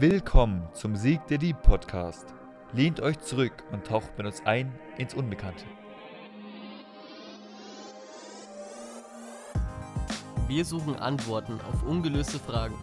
Willkommen 0.00 0.66
zum 0.72 0.96
Sieg 0.96 1.26
der 1.26 1.36
Dieb 1.36 1.60
Podcast. 1.60 2.32
Lehnt 2.72 3.00
euch 3.00 3.18
zurück 3.18 3.52
und 3.70 3.86
taucht 3.86 4.16
mit 4.16 4.26
uns 4.26 4.40
ein 4.46 4.72
ins 4.96 5.12
Unbekannte. 5.12 5.66
Wir 10.48 10.64
suchen 10.64 10.96
Antworten 10.96 11.60
auf 11.70 11.82
ungelöste 11.82 12.38
Fragen. 12.38 12.76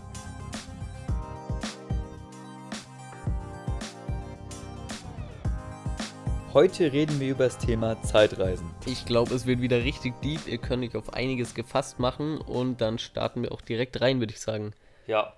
Heute 6.54 6.94
reden 6.94 7.20
wir 7.20 7.32
über 7.32 7.46
das 7.46 7.58
Thema 7.58 8.00
Zeitreisen. 8.04 8.70
Ich 8.86 9.08
glaube, 9.08 9.34
es 9.34 9.48
wird 9.48 9.60
wieder 9.60 9.84
richtig 9.84 10.22
deep. 10.22 10.46
Ihr 10.46 10.60
könnt 10.60 10.84
euch 10.84 10.96
auf 10.96 11.16
einiges 11.16 11.56
gefasst 11.56 11.98
machen 11.98 12.38
und 12.38 12.80
dann 12.80 13.00
starten 13.00 13.42
wir 13.42 13.54
auch 13.54 13.62
direkt 13.62 14.02
rein, 14.02 14.20
würde 14.20 14.34
ich 14.34 14.40
sagen. 14.40 14.74
Ja, 15.08 15.34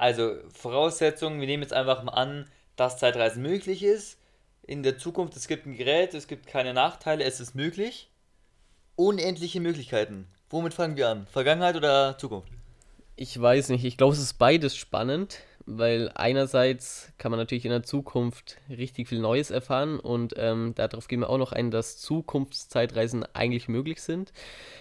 also 0.00 0.36
Voraussetzungen, 0.54 1.40
wir 1.40 1.46
nehmen 1.46 1.62
jetzt 1.62 1.74
einfach 1.74 2.02
mal 2.02 2.12
an, 2.12 2.46
dass 2.74 2.96
Zeitreisen 2.96 3.42
möglich 3.42 3.82
ist. 3.82 4.16
In 4.62 4.82
der 4.82 4.96
Zukunft, 4.96 5.36
es 5.36 5.46
gibt 5.46 5.66
ein 5.66 5.76
Gerät, 5.76 6.14
es 6.14 6.26
gibt 6.26 6.46
keine 6.46 6.72
Nachteile, 6.72 7.22
es 7.22 7.38
ist 7.38 7.54
möglich. 7.54 8.08
Unendliche 8.96 9.60
Möglichkeiten. 9.60 10.26
Womit 10.48 10.72
fangen 10.72 10.96
wir 10.96 11.10
an? 11.10 11.26
Vergangenheit 11.26 11.76
oder 11.76 12.16
Zukunft? 12.16 12.50
Ich 13.16 13.38
weiß 13.38 13.68
nicht, 13.68 13.84
ich 13.84 13.98
glaube, 13.98 14.14
es 14.14 14.20
ist 14.20 14.38
beides 14.38 14.74
spannend 14.74 15.40
weil 15.78 16.10
einerseits 16.14 17.12
kann 17.18 17.30
man 17.30 17.38
natürlich 17.38 17.64
in 17.64 17.70
der 17.70 17.82
Zukunft 17.82 18.58
richtig 18.68 19.08
viel 19.08 19.20
Neues 19.20 19.50
erfahren 19.50 20.00
und 20.00 20.34
ähm, 20.36 20.74
darauf 20.74 21.08
gehen 21.08 21.20
wir 21.20 21.30
auch 21.30 21.38
noch 21.38 21.52
ein, 21.52 21.70
dass 21.70 21.98
Zukunftszeitreisen 21.98 23.24
eigentlich 23.34 23.68
möglich 23.68 24.02
sind. 24.02 24.32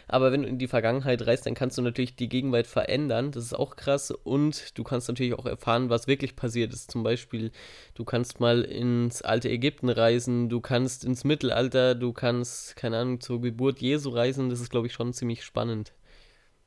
Aber 0.07 0.31
wenn 0.31 0.41
du 0.41 0.49
in 0.49 0.57
die 0.57 0.67
Vergangenheit 0.67 1.25
reist, 1.27 1.45
dann 1.45 1.53
kannst 1.53 1.77
du 1.77 1.84
natürlich 1.84 2.15
die 2.15 2.29
Gegenwart 2.29 2.65
verändern. 2.65 3.31
Das 3.31 3.43
ist 3.43 3.54
auch 3.54 3.76
krass. 3.76 4.09
Und 4.09 4.77
du 4.77 4.84
kannst 4.84 5.07
natürlich 5.07 5.35
auch 5.35 5.46
erfahren, 5.46 5.90
was 5.90 6.07
wirklich 6.07 6.35
passiert 6.35 6.73
ist. 6.73 6.90
Zum 6.90 7.03
Beispiel, 7.03 7.51
du 7.93 8.03
kannst 8.05 8.40
mal 8.40 8.63
ins 8.63 9.21
alte 9.21 9.49
Ägypten 9.49 9.90
reisen, 9.90 10.49
du 10.49 10.62
kannst 10.62 11.05
ins 11.05 11.24
Mittelalter, 11.24 11.93
du 11.93 12.12
kannst, 12.12 12.76
keine 12.76 12.98
Ahnung, 12.98 13.21
zur 13.21 13.40
Geburt 13.40 13.79
Jesu 13.81 14.09
reisen. 14.09 14.49
Das 14.49 14.59
ist, 14.59 14.71
glaube 14.71 14.87
ich, 14.87 14.93
schon 14.93 15.13
ziemlich 15.13 15.43
spannend. 15.43 15.93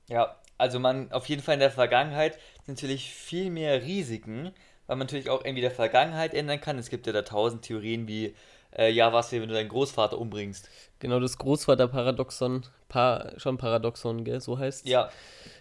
Ja, 0.09 0.37
also 0.59 0.79
man 0.79 1.11
auf 1.11 1.27
jeden 1.27 1.43
Fall 1.43 1.55
in 1.55 1.61
der 1.61 1.73
Vergangenheit 1.73 2.39
natürlich 2.69 3.13
viel 3.13 3.51
mehr 3.51 3.83
Risiken, 3.83 4.53
weil 4.87 4.97
man 4.97 5.07
natürlich 5.07 5.31
auch 5.31 5.45
irgendwie 5.45 5.63
der 5.63 5.71
Vergangenheit 5.71 6.35
ändern 6.35 6.61
kann. 6.61 6.79
Es 6.79 6.91
gibt 6.91 7.07
ja 7.07 7.13
da 7.13 7.23
tausend 7.23 7.63
Theorien 7.63 8.09
wie, 8.09 8.35
äh, 8.77 8.91
ja, 8.91 9.13
was 9.13 9.33
wäre, 9.33 9.43
wenn 9.43 9.49
du 9.49 9.55
deinen 9.55 9.69
Großvater 9.69 10.19
umbringst. 10.19 10.69
Genau, 10.99 11.21
das 11.21 11.39
Großvaterparadoxon, 11.39 12.67
pa 12.89 13.33
schon 13.37 13.59
Paradoxon, 13.59 14.25
gell, 14.25 14.41
so 14.41 14.59
heißt 14.59 14.87
Ja, 14.87 15.11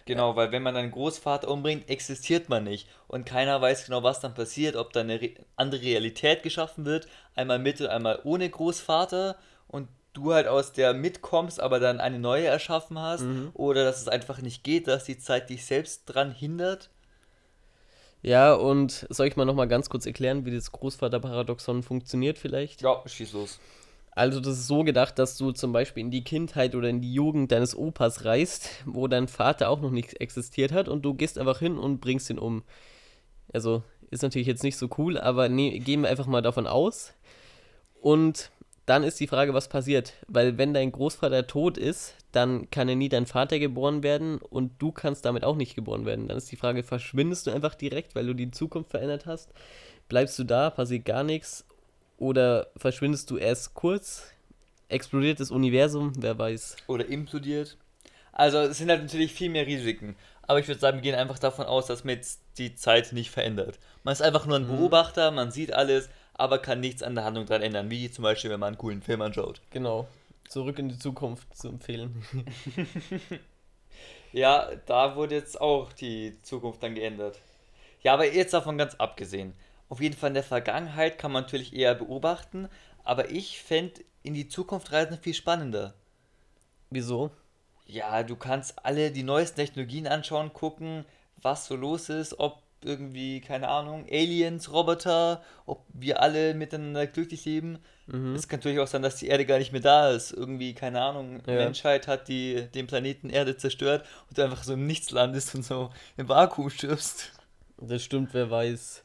genau, 0.04 0.36
weil 0.36 0.52
wenn 0.52 0.62
man 0.62 0.74
deinen 0.74 0.90
Großvater 0.90 1.48
umbringt, 1.48 1.88
existiert 1.88 2.48
man 2.48 2.64
nicht. 2.64 2.88
Und 3.08 3.26
keiner 3.26 3.60
weiß 3.60 3.86
genau, 3.86 4.02
was 4.02 4.20
dann 4.20 4.34
passiert, 4.34 4.76
ob 4.76 4.92
dann 4.92 5.10
eine 5.10 5.20
re 5.20 5.30
andere 5.56 5.82
Realität 5.82 6.42
geschaffen 6.42 6.84
wird, 6.84 7.08
einmal 7.34 7.58
mit 7.58 7.80
und 7.80 7.88
einmal 7.88 8.20
ohne 8.24 8.48
Großvater. 8.48 9.36
Und 9.68 9.88
du 10.12 10.32
halt 10.32 10.46
aus 10.46 10.72
der 10.72 10.94
mitkommst, 10.94 11.60
aber 11.60 11.80
dann 11.80 12.00
eine 12.00 12.18
neue 12.18 12.46
erschaffen 12.46 12.98
hast. 12.98 13.22
Mhm. 13.22 13.50
Oder 13.54 13.84
dass 13.84 14.00
es 14.00 14.08
einfach 14.08 14.40
nicht 14.40 14.64
geht, 14.64 14.88
dass 14.88 15.04
die 15.04 15.18
Zeit 15.18 15.50
dich 15.50 15.64
selbst 15.64 16.04
dran 16.06 16.32
hindert. 16.32 16.90
Ja, 18.22 18.54
und 18.54 19.06
soll 19.10 19.26
ich 19.26 19.36
mal 19.36 19.44
nochmal 19.44 19.68
ganz 19.68 19.90
kurz 19.90 20.06
erklären, 20.06 20.44
wie 20.44 20.54
das 20.54 20.70
Großvaterparadoxon 20.70 21.82
funktioniert 21.82 22.38
vielleicht? 22.38 22.82
Ja, 22.82 23.02
schieß 23.04 23.32
los. 23.32 23.58
Also 24.14 24.40
das 24.40 24.58
ist 24.58 24.66
so 24.66 24.84
gedacht, 24.84 25.18
dass 25.18 25.38
du 25.38 25.52
zum 25.52 25.72
Beispiel 25.72 26.02
in 26.02 26.10
die 26.10 26.22
Kindheit 26.22 26.74
oder 26.74 26.88
in 26.88 27.00
die 27.00 27.14
Jugend 27.14 27.50
deines 27.50 27.74
Opas 27.74 28.24
reist, 28.24 28.68
wo 28.84 29.08
dein 29.08 29.26
Vater 29.26 29.70
auch 29.70 29.80
noch 29.80 29.90
nicht 29.90 30.20
existiert 30.20 30.70
hat 30.70 30.88
und 30.88 31.02
du 31.02 31.14
gehst 31.14 31.38
einfach 31.38 31.58
hin 31.58 31.78
und 31.78 32.00
bringst 32.00 32.28
ihn 32.28 32.38
um. 32.38 32.62
Also 33.52 33.82
ist 34.10 34.22
natürlich 34.22 34.46
jetzt 34.46 34.62
nicht 34.62 34.76
so 34.76 34.88
cool, 34.98 35.18
aber 35.18 35.48
nee, 35.48 35.78
gehen 35.78 36.02
wir 36.02 36.10
einfach 36.10 36.26
mal 36.26 36.42
davon 36.42 36.66
aus. 36.66 37.14
Und 38.00 38.50
dann 38.86 39.04
ist 39.04 39.20
die 39.20 39.26
Frage, 39.26 39.54
was 39.54 39.68
passiert. 39.68 40.14
Weil 40.26 40.58
wenn 40.58 40.74
dein 40.74 40.92
Großvater 40.92 41.46
tot 41.46 41.78
ist, 41.78 42.14
dann 42.32 42.70
kann 42.70 42.88
er 42.88 42.96
nie 42.96 43.08
dein 43.08 43.26
Vater 43.26 43.58
geboren 43.58 44.02
werden 44.02 44.38
und 44.38 44.72
du 44.80 44.90
kannst 44.90 45.24
damit 45.24 45.44
auch 45.44 45.56
nicht 45.56 45.74
geboren 45.74 46.04
werden. 46.06 46.28
Dann 46.28 46.36
ist 46.36 46.50
die 46.50 46.56
Frage, 46.56 46.82
verschwindest 46.82 47.46
du 47.46 47.50
einfach 47.50 47.74
direkt, 47.74 48.14
weil 48.14 48.26
du 48.26 48.34
die 48.34 48.50
Zukunft 48.50 48.90
verändert 48.90 49.26
hast? 49.26 49.50
Bleibst 50.08 50.38
du 50.38 50.44
da, 50.44 50.70
passiert 50.70 51.04
gar 51.04 51.22
nichts? 51.22 51.64
Oder 52.18 52.68
verschwindest 52.76 53.30
du 53.30 53.36
erst 53.36 53.74
kurz? 53.74 54.32
Explodiert 54.88 55.40
das 55.40 55.50
Universum? 55.50 56.12
Wer 56.18 56.38
weiß. 56.38 56.76
Oder 56.86 57.06
implodiert? 57.06 57.76
Also 58.32 58.58
es 58.58 58.78
sind 58.78 58.90
halt 58.90 59.02
natürlich 59.02 59.32
viel 59.32 59.50
mehr 59.50 59.66
Risiken. 59.66 60.16
Aber 60.42 60.58
ich 60.58 60.68
würde 60.68 60.80
sagen, 60.80 60.98
wir 60.98 61.02
gehen 61.02 61.14
einfach 61.14 61.38
davon 61.38 61.66
aus, 61.66 61.86
dass 61.86 62.04
man 62.04 62.16
jetzt 62.16 62.40
die 62.58 62.74
Zeit 62.74 63.12
nicht 63.12 63.30
verändert. 63.30 63.78
Man 64.02 64.12
ist 64.12 64.22
einfach 64.22 64.46
nur 64.46 64.56
ein 64.56 64.64
mhm. 64.64 64.76
Beobachter, 64.76 65.30
man 65.30 65.50
sieht 65.50 65.72
alles, 65.72 66.08
aber 66.34 66.58
kann 66.58 66.80
nichts 66.80 67.02
an 67.02 67.14
der 67.14 67.24
Handlung 67.24 67.46
dran 67.46 67.62
ändern, 67.62 67.90
wie 67.90 68.10
zum 68.10 68.22
Beispiel, 68.22 68.50
wenn 68.50 68.60
man 68.60 68.68
einen 68.68 68.78
coolen 68.78 69.02
Film 69.02 69.22
anschaut. 69.22 69.60
Genau. 69.70 70.06
Zurück 70.48 70.78
in 70.78 70.88
die 70.88 70.98
Zukunft 70.98 71.56
zu 71.56 71.68
empfehlen. 71.68 72.24
ja, 74.32 74.70
da 74.86 75.16
wurde 75.16 75.34
jetzt 75.34 75.60
auch 75.60 75.92
die 75.92 76.36
Zukunft 76.42 76.82
dann 76.82 76.94
geändert. 76.94 77.40
Ja, 78.02 78.14
aber 78.14 78.32
jetzt 78.32 78.52
davon 78.52 78.76
ganz 78.76 78.94
abgesehen. 78.96 79.54
Auf 79.88 80.00
jeden 80.00 80.16
Fall 80.16 80.28
in 80.28 80.34
der 80.34 80.42
Vergangenheit 80.42 81.18
kann 81.18 81.32
man 81.32 81.44
natürlich 81.44 81.74
eher 81.74 81.94
beobachten, 81.94 82.68
aber 83.04 83.30
ich 83.30 83.62
fände 83.62 84.02
in 84.22 84.34
die 84.34 84.48
Zukunft 84.48 84.92
reisen 84.92 85.18
viel 85.18 85.34
spannender. 85.34 85.94
Wieso? 86.90 87.30
Ja, 87.86 88.22
du 88.22 88.36
kannst 88.36 88.84
alle 88.84 89.10
die 89.10 89.22
neuesten 89.22 89.56
Technologien 89.56 90.06
anschauen, 90.06 90.52
gucken, 90.52 91.04
was 91.40 91.66
so 91.66 91.76
los 91.76 92.08
ist, 92.08 92.38
ob 92.38 92.62
irgendwie, 92.84 93.40
keine 93.40 93.68
Ahnung, 93.68 94.06
Aliens, 94.10 94.72
Roboter, 94.72 95.42
ob 95.66 95.84
wir 95.92 96.20
alle 96.22 96.54
miteinander 96.54 97.06
glücklich 97.06 97.44
leben. 97.44 97.78
Mhm. 98.06 98.34
Es 98.34 98.48
kann 98.48 98.58
natürlich 98.58 98.80
auch 98.80 98.86
sein, 98.86 99.02
dass 99.02 99.16
die 99.16 99.28
Erde 99.28 99.46
gar 99.46 99.58
nicht 99.58 99.72
mehr 99.72 99.80
da 99.80 100.10
ist. 100.10 100.32
Irgendwie, 100.32 100.74
keine 100.74 101.00
Ahnung, 101.00 101.42
ja. 101.46 101.54
Menschheit 101.54 102.08
hat 102.08 102.28
die, 102.28 102.68
den 102.74 102.86
Planeten 102.86 103.30
Erde 103.30 103.56
zerstört 103.56 104.04
und 104.28 104.38
du 104.38 104.42
einfach 104.42 104.64
so 104.64 104.74
im 104.74 104.86
Nichts 104.86 105.10
landest 105.10 105.54
und 105.54 105.64
so 105.64 105.90
im 106.16 106.28
Vakuum 106.28 106.70
stirbst. 106.70 107.32
Das 107.78 108.02
stimmt, 108.02 108.30
wer 108.32 108.50
weiß. 108.50 109.04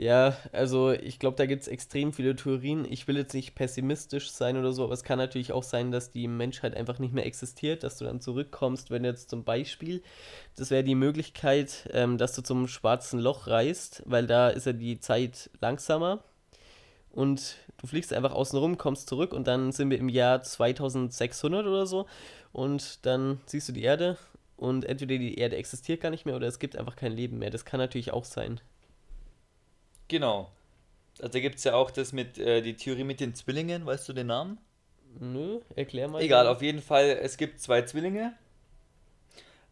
Ja, 0.00 0.34
also 0.52 0.92
ich 0.92 1.18
glaube, 1.18 1.36
da 1.36 1.44
gibt 1.44 1.60
es 1.60 1.68
extrem 1.68 2.14
viele 2.14 2.34
Theorien. 2.34 2.86
Ich 2.90 3.06
will 3.06 3.18
jetzt 3.18 3.34
nicht 3.34 3.54
pessimistisch 3.54 4.30
sein 4.30 4.56
oder 4.56 4.72
so, 4.72 4.84
aber 4.84 4.94
es 4.94 5.04
kann 5.04 5.18
natürlich 5.18 5.52
auch 5.52 5.62
sein, 5.62 5.90
dass 5.90 6.10
die 6.10 6.26
Menschheit 6.26 6.74
einfach 6.74 6.98
nicht 6.98 7.12
mehr 7.12 7.26
existiert, 7.26 7.82
dass 7.82 7.98
du 7.98 8.06
dann 8.06 8.18
zurückkommst, 8.22 8.90
wenn 8.90 9.04
jetzt 9.04 9.28
zum 9.28 9.44
Beispiel, 9.44 10.02
das 10.56 10.70
wäre 10.70 10.84
die 10.84 10.94
Möglichkeit, 10.94 11.86
ähm, 11.92 12.16
dass 12.16 12.34
du 12.34 12.40
zum 12.40 12.66
schwarzen 12.66 13.20
Loch 13.20 13.46
reist, 13.46 14.02
weil 14.06 14.26
da 14.26 14.48
ist 14.48 14.64
ja 14.64 14.72
die 14.72 15.00
Zeit 15.00 15.50
langsamer 15.60 16.24
und 17.12 17.56
du 17.78 17.86
fliegst 17.86 18.14
einfach 18.14 18.32
außen 18.32 18.58
rum, 18.58 18.78
kommst 18.78 19.06
zurück 19.08 19.34
und 19.34 19.46
dann 19.48 19.70
sind 19.72 19.90
wir 19.90 19.98
im 19.98 20.08
Jahr 20.08 20.42
2600 20.42 21.66
oder 21.66 21.86
so 21.86 22.06
und 22.52 23.04
dann 23.04 23.40
siehst 23.44 23.68
du 23.68 23.72
die 23.72 23.82
Erde 23.82 24.16
und 24.56 24.86
entweder 24.86 25.18
die 25.18 25.36
Erde 25.38 25.56
existiert 25.56 26.00
gar 26.00 26.10
nicht 26.10 26.24
mehr 26.24 26.36
oder 26.36 26.46
es 26.48 26.58
gibt 26.58 26.76
einfach 26.76 26.96
kein 26.96 27.12
Leben 27.12 27.38
mehr. 27.38 27.50
Das 27.50 27.66
kann 27.66 27.80
natürlich 27.80 28.12
auch 28.12 28.24
sein. 28.24 28.62
Genau. 30.10 30.50
Also 31.20 31.32
da 31.32 31.40
gibt 31.40 31.56
es 31.56 31.64
ja 31.64 31.74
auch 31.74 31.90
das 31.90 32.12
mit, 32.12 32.36
äh, 32.36 32.62
die 32.62 32.74
Theorie 32.74 33.04
mit 33.04 33.20
den 33.20 33.34
Zwillingen, 33.34 33.86
weißt 33.86 34.08
du 34.08 34.12
den 34.12 34.26
Namen? 34.26 34.58
Nö, 35.20 35.60
erklär 35.76 36.08
mal. 36.08 36.20
Egal, 36.20 36.48
auf 36.48 36.62
jeden 36.62 36.82
Fall, 36.82 37.18
es 37.22 37.36
gibt 37.36 37.60
zwei 37.60 37.82
Zwillinge. 37.82 38.34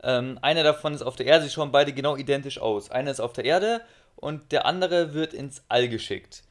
Ähm, 0.00 0.38
einer 0.40 0.62
davon 0.62 0.94
ist 0.94 1.02
auf 1.02 1.16
der 1.16 1.26
Erde, 1.26 1.44
sie 1.44 1.50
schauen 1.50 1.72
beide 1.72 1.92
genau 1.92 2.16
identisch 2.16 2.60
aus. 2.60 2.90
Einer 2.90 3.10
ist 3.10 3.20
auf 3.20 3.32
der 3.32 3.44
Erde 3.44 3.80
und 4.14 4.52
der 4.52 4.64
andere 4.64 5.12
wird 5.12 5.34
ins 5.34 5.64
All 5.68 5.88
geschickt. 5.88 6.44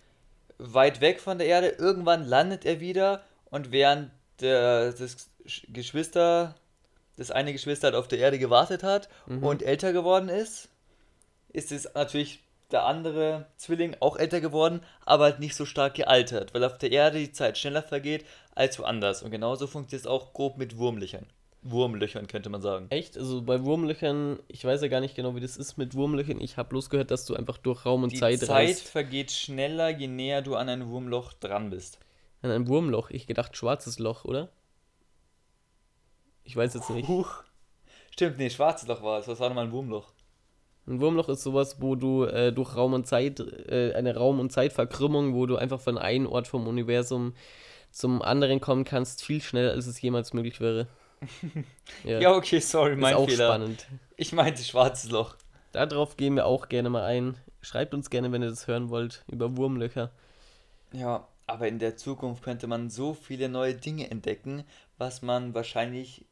Weit 0.58 1.00
weg 1.00 1.22
von 1.22 1.38
der 1.38 1.48
Erde, 1.48 1.70
irgendwann 1.70 2.26
landet 2.26 2.66
er 2.66 2.82
wieder 2.82 3.24
und 3.50 3.72
während 3.72 4.12
der, 4.42 4.92
das 4.92 5.30
Geschwister, 5.70 6.56
das 7.16 7.32
eine 7.32 7.54
Geschwister 7.54 7.88
halt 7.88 7.96
auf 7.96 8.10
der 8.10 8.20
Erde 8.20 8.38
gewartet 8.38 8.84
hat 8.84 9.08
mhm. 9.28 9.44
und 9.44 9.64
älter 9.64 9.94
geworden 9.94 10.28
ist, 10.28 10.68
ist 11.54 11.72
es 11.72 11.94
natürlich 11.94 12.42
der 12.72 12.86
andere 12.86 13.48
Zwilling 13.56 13.96
auch 14.00 14.18
älter 14.18 14.42
geworden, 14.42 14.82
aber 15.06 15.26
halt 15.26 15.40
nicht 15.40 15.56
so 15.56 15.66
stark 15.66 15.94
gealtert, 15.96 16.54
weil 16.54 16.64
auf 16.64 16.78
der 16.78 16.92
Erde 16.92 17.20
die 17.20 17.32
Zeit 17.32 17.58
schneller 17.58 17.82
vergeht 17.84 18.26
als 18.56 18.78
woanders. 18.80 19.24
Und 19.24 19.32
genauso 19.32 19.68
funktioniert 19.68 20.06
es 20.06 20.08
auch 20.12 20.34
grob 20.34 20.58
mit 20.58 20.78
Wurmlöchern. 20.78 21.26
Wurmlöchern 21.64 22.28
könnte 22.28 22.50
man 22.50 22.62
sagen. 22.62 22.88
Echt? 22.90 23.18
Also 23.18 23.42
bei 23.42 23.64
Wurmlöchern, 23.64 24.40
ich 24.48 24.64
weiß 24.64 24.82
ja 24.82 24.88
gar 24.88 25.00
nicht 25.02 25.16
genau, 25.16 25.36
wie 25.36 25.40
das 25.40 25.58
ist 25.58 25.78
mit 25.78 25.96
Wurmlöchern. 25.96 26.40
Ich 26.40 26.58
habe 26.58 26.70
bloß 26.70 26.90
gehört, 26.90 27.12
dass 27.12 27.26
du 27.26 27.36
einfach 27.36 27.58
durch 27.58 27.86
Raum 27.86 28.04
und 28.04 28.12
die 28.12 28.20
Zeit 28.20 28.34
Die 28.34 28.40
Zeit 28.40 28.50
reist. 28.70 28.88
vergeht 28.88 29.32
schneller, 29.32 29.90
je 29.90 30.08
näher 30.08 30.42
du 30.42 30.56
an 30.56 30.70
ein 30.70 30.88
Wurmloch 30.88 31.34
dran 31.34 31.70
bist. 31.70 32.00
An 32.42 32.52
ein 32.52 32.68
Wurmloch? 32.68 33.10
Ich 33.10 33.28
gedacht 33.28 33.58
schwarzes 33.58 33.98
Loch, 34.00 34.24
oder? 34.26 34.50
Ich 36.44 36.56
weiß 36.56 36.74
jetzt 36.76 36.90
nicht. 36.90 37.08
Huch. 37.08 37.44
Stimmt, 38.12 38.38
nee, 38.38 38.50
schwarzes 38.50 38.88
Loch 38.88 39.02
war 39.02 39.20
es. 39.20 39.28
Was 39.28 39.40
war 39.40 39.50
nochmal 39.50 39.66
ein 39.66 39.72
Wurmloch? 39.72 40.14
Ein 40.88 41.02
Wurmloch 41.02 41.28
ist 41.30 41.44
sowas, 41.44 41.82
wo 41.82 41.96
du 41.96 42.24
äh, 42.24 42.54
durch 42.54 42.76
Raum 42.76 42.94
und 42.94 43.08
Zeit, 43.08 43.40
äh, 43.40 43.94
eine 43.94 44.16
Raum- 44.16 44.40
und 44.40 44.52
Zeitverkrümmung, 44.52 45.36
wo 45.36 45.46
du 45.46 45.58
einfach 45.58 45.82
von 45.82 45.98
einem 45.98 46.28
Ort 46.28 46.48
vom 46.48 46.66
Universum 46.66 47.34
zum 47.92 48.22
anderen 48.22 48.62
kommen 48.62 48.86
kannst, 48.86 49.24
viel 49.24 49.42
schneller, 49.42 49.72
als 49.72 49.88
es 49.88 50.02
jemals 50.02 50.34
möglich 50.34 50.62
wäre. 50.62 50.88
ja. 52.04 52.20
ja, 52.20 52.36
okay, 52.36 52.60
sorry, 52.60 52.96
mein 52.96 53.14
ist 53.14 53.20
auch 53.20 53.30
Fehler. 53.30 53.48
spannend. 53.48 53.88
Ich 54.16 54.32
meinte 54.34 54.64
schwarzes 54.64 55.10
Loch. 55.12 55.36
Darauf 55.72 56.16
gehen 56.16 56.36
wir 56.36 56.46
auch 56.46 56.70
gerne 56.70 56.90
mal 56.90 57.04
ein. 57.04 57.38
Schreibt 57.62 57.94
uns 57.94 58.10
gerne, 58.10 58.32
wenn 58.32 58.42
ihr 58.42 58.50
das 58.50 58.68
hören 58.68 58.90
wollt, 58.90 59.24
über 59.28 59.58
Wurmlöcher. 59.58 60.12
Ja, 60.94 61.28
aber 61.48 61.68
in 61.68 61.80
der 61.80 61.98
Zukunft 61.98 62.44
könnte 62.44 62.68
man 62.68 62.90
so 62.90 63.14
viele 63.14 63.50
neue 63.50 63.76
Dinge 63.76 64.10
entdecken, 64.10 64.64
was 64.98 65.22
man 65.22 65.54
wahrscheinlich, 65.54 66.26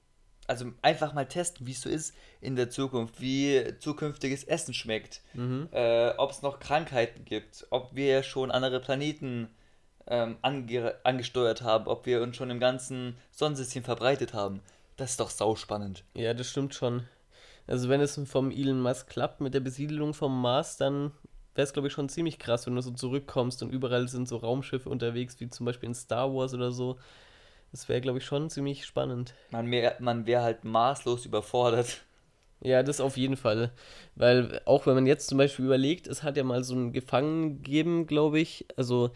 also 0.47 0.71
einfach 0.81 1.13
mal 1.13 1.25
testen, 1.25 1.65
wie 1.67 1.71
es 1.71 1.81
so 1.81 1.89
ist 1.89 2.15
in 2.41 2.55
der 2.55 2.69
Zukunft, 2.69 3.19
wie 3.21 3.73
zukünftiges 3.79 4.43
Essen 4.43 4.73
schmeckt, 4.73 5.21
Mhm. 5.33 5.69
äh, 5.71 6.09
ob 6.17 6.31
es 6.31 6.41
noch 6.41 6.59
Krankheiten 6.59 7.25
gibt, 7.25 7.65
ob 7.69 7.95
wir 7.95 8.23
schon 8.23 8.51
andere 8.51 8.79
Planeten 8.79 9.49
ähm, 10.07 10.37
ange 10.43 10.95
angesteuert 11.03 11.61
haben, 11.63 11.87
ob 11.87 12.05
wir 12.05 12.21
uns 12.21 12.35
schon 12.35 12.51
im 12.51 12.59
ganzen 12.59 13.17
Sonnensystem 13.31 13.83
verbreitet 13.83 14.33
haben. 14.33 14.61
Das 14.97 15.11
ist 15.11 15.19
doch 15.19 15.31
sauspannend. 15.31 16.03
Ja, 16.13 16.33
das 16.33 16.49
stimmt 16.49 16.75
schon. 16.75 17.03
Also 17.67 17.89
wenn 17.89 18.01
es 18.01 18.19
vom 18.25 18.51
Elon 18.51 18.81
Musk 18.81 19.09
klappt 19.09 19.41
mit 19.41 19.55
der 19.55 19.59
Besiedelung 19.61 20.13
vom 20.13 20.39
Mars, 20.39 20.77
dann 20.77 21.11
wäre 21.55 21.65
es, 21.65 21.73
glaube 21.73 21.87
ich, 21.87 21.93
schon 21.93 22.09
ziemlich 22.09 22.37
krass, 22.37 22.67
wenn 22.67 22.75
du 22.75 22.81
so 22.81 22.91
zurückkommst 22.91 23.63
und 23.63 23.71
überall 23.71 24.07
sind 24.07 24.27
so 24.27 24.37
Raumschiffe 24.37 24.89
unterwegs, 24.89 25.39
wie 25.39 25.49
zum 25.49 25.65
Beispiel 25.65 25.89
in 25.89 25.95
Star 25.95 26.31
Wars 26.33 26.53
oder 26.53 26.71
so. 26.71 26.99
Das 27.71 27.89
wäre, 27.89 28.01
glaube 28.01 28.19
ich, 28.19 28.25
schon 28.25 28.49
ziemlich 28.49 28.85
spannend. 28.85 29.33
Man, 29.51 29.69
wär- 29.69 29.97
man 29.99 30.25
wäre 30.25 30.43
halt 30.43 30.63
maßlos 30.63 31.25
überfordert. 31.25 32.01
Ja, 32.61 32.83
das 32.83 33.01
auf 33.01 33.17
jeden 33.17 33.35
Fall. 33.37 33.71
Weil 34.15 34.61
auch 34.65 34.85
wenn 34.87 34.95
man 34.95 35.05
jetzt 35.05 35.27
zum 35.27 35.37
Beispiel 35.37 35.65
überlegt, 35.65 36.07
es 36.07 36.23
hat 36.23 36.37
ja 36.37 36.43
mal 36.43 36.63
so 36.63 36.73
einen 36.73 36.93
Gefangenen 36.93 37.57
gegeben, 37.61 38.07
glaube 38.07 38.39
ich. 38.39 38.65
Also 38.77 39.11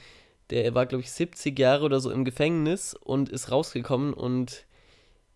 der 0.50 0.75
war, 0.75 0.86
glaube 0.86 1.01
ich, 1.04 1.12
70 1.12 1.57
Jahre 1.57 1.86
oder 1.86 2.00
so 2.00 2.12
im 2.12 2.25
Gefängnis 2.25 2.94
und 2.94 3.30
ist 3.30 3.50
rausgekommen 3.51 4.13
und 4.13 4.66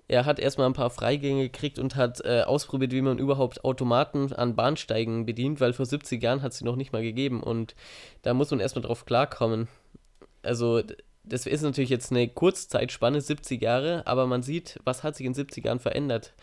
er 0.09 0.25
hat 0.25 0.37
erstmal 0.37 0.67
ein 0.67 0.73
paar 0.73 0.89
Freigänge 0.89 1.43
gekriegt 1.43 1.79
und 1.79 1.95
hat 1.95 2.19
äh, 2.25 2.41
ausprobiert, 2.41 2.91
wie 2.91 3.01
man 3.01 3.17
überhaupt 3.19 3.63
Automaten 3.63 4.33
an 4.33 4.55
Bahnsteigen 4.55 5.25
bedient, 5.25 5.61
weil 5.61 5.71
vor 5.73 5.85
70 5.85 6.21
Jahren 6.21 6.41
hat 6.41 6.51
es 6.51 6.57
sie 6.59 6.65
noch 6.65 6.75
nicht 6.75 6.91
mal 6.91 7.01
gegeben 7.01 7.41
und 7.41 7.73
da 8.21 8.33
muss 8.33 8.51
man 8.51 8.59
erstmal 8.59 8.83
drauf 8.83 9.05
klarkommen. 9.05 9.69
Also 10.43 10.81
das 11.23 11.45
ist 11.45 11.61
natürlich 11.61 11.89
jetzt 11.89 12.11
eine 12.11 12.27
Kurzzeitspanne, 12.27 13.21
70 13.21 13.61
Jahre, 13.61 14.05
aber 14.05 14.27
man 14.27 14.43
sieht, 14.43 14.79
was 14.83 15.03
hat 15.03 15.15
sich 15.15 15.25
in 15.25 15.33
70 15.33 15.65
Jahren 15.65 15.79
verändert. 15.79 16.33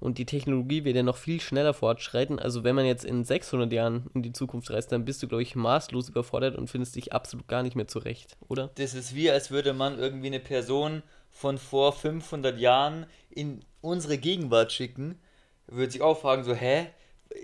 Und 0.00 0.16
die 0.16 0.24
Technologie 0.24 0.84
wird 0.84 0.96
ja 0.96 1.02
noch 1.02 1.18
viel 1.18 1.40
schneller 1.40 1.74
fortschreiten. 1.74 2.38
Also 2.38 2.64
wenn 2.64 2.74
man 2.74 2.86
jetzt 2.86 3.04
in 3.04 3.22
600 3.22 3.70
Jahren 3.70 4.10
in 4.14 4.22
die 4.22 4.32
Zukunft 4.32 4.70
reist, 4.70 4.92
dann 4.92 5.04
bist 5.04 5.22
du, 5.22 5.28
glaube 5.28 5.42
ich, 5.42 5.56
maßlos 5.56 6.08
überfordert 6.08 6.56
und 6.56 6.70
findest 6.70 6.96
dich 6.96 7.12
absolut 7.12 7.48
gar 7.48 7.62
nicht 7.62 7.76
mehr 7.76 7.86
zurecht, 7.86 8.38
oder? 8.48 8.70
Das 8.76 8.94
ist 8.94 9.14
wie, 9.14 9.30
als 9.30 9.50
würde 9.50 9.74
man 9.74 9.98
irgendwie 9.98 10.28
eine 10.28 10.40
Person 10.40 11.02
von 11.30 11.58
vor 11.58 11.92
500 11.92 12.58
Jahren 12.58 13.06
in 13.28 13.60
unsere 13.82 14.16
Gegenwart 14.16 14.72
schicken. 14.72 15.20
Würde 15.66 15.92
sich 15.92 16.02
auch 16.02 16.18
fragen, 16.18 16.44
so, 16.44 16.54
hä? 16.54 16.86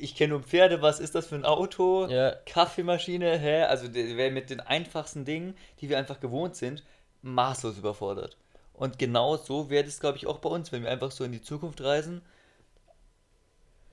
Ich 0.00 0.14
kenne 0.14 0.34
nur 0.34 0.42
Pferde, 0.42 0.82
was 0.82 1.00
ist 1.00 1.14
das 1.14 1.26
für 1.28 1.36
ein 1.36 1.44
Auto? 1.44 2.08
Ja. 2.08 2.32
Kaffeemaschine, 2.46 3.38
hä? 3.38 3.62
Also 3.64 3.88
der 3.88 4.16
wäre 4.16 4.30
mit 4.30 4.50
den 4.50 4.60
einfachsten 4.60 5.24
Dingen, 5.24 5.56
die 5.80 5.88
wir 5.88 5.98
einfach 5.98 6.20
gewohnt 6.20 6.56
sind, 6.56 6.82
maßlos 7.22 7.78
überfordert. 7.78 8.36
Und 8.74 8.98
genau 8.98 9.36
so 9.36 9.70
wäre 9.70 9.84
das, 9.84 10.00
glaube 10.00 10.18
ich, 10.18 10.26
auch 10.26 10.38
bei 10.38 10.50
uns, 10.50 10.70
wenn 10.72 10.82
wir 10.82 10.90
einfach 10.90 11.10
so 11.10 11.24
in 11.24 11.32
die 11.32 11.42
Zukunft 11.42 11.80
reisen. 11.80 12.22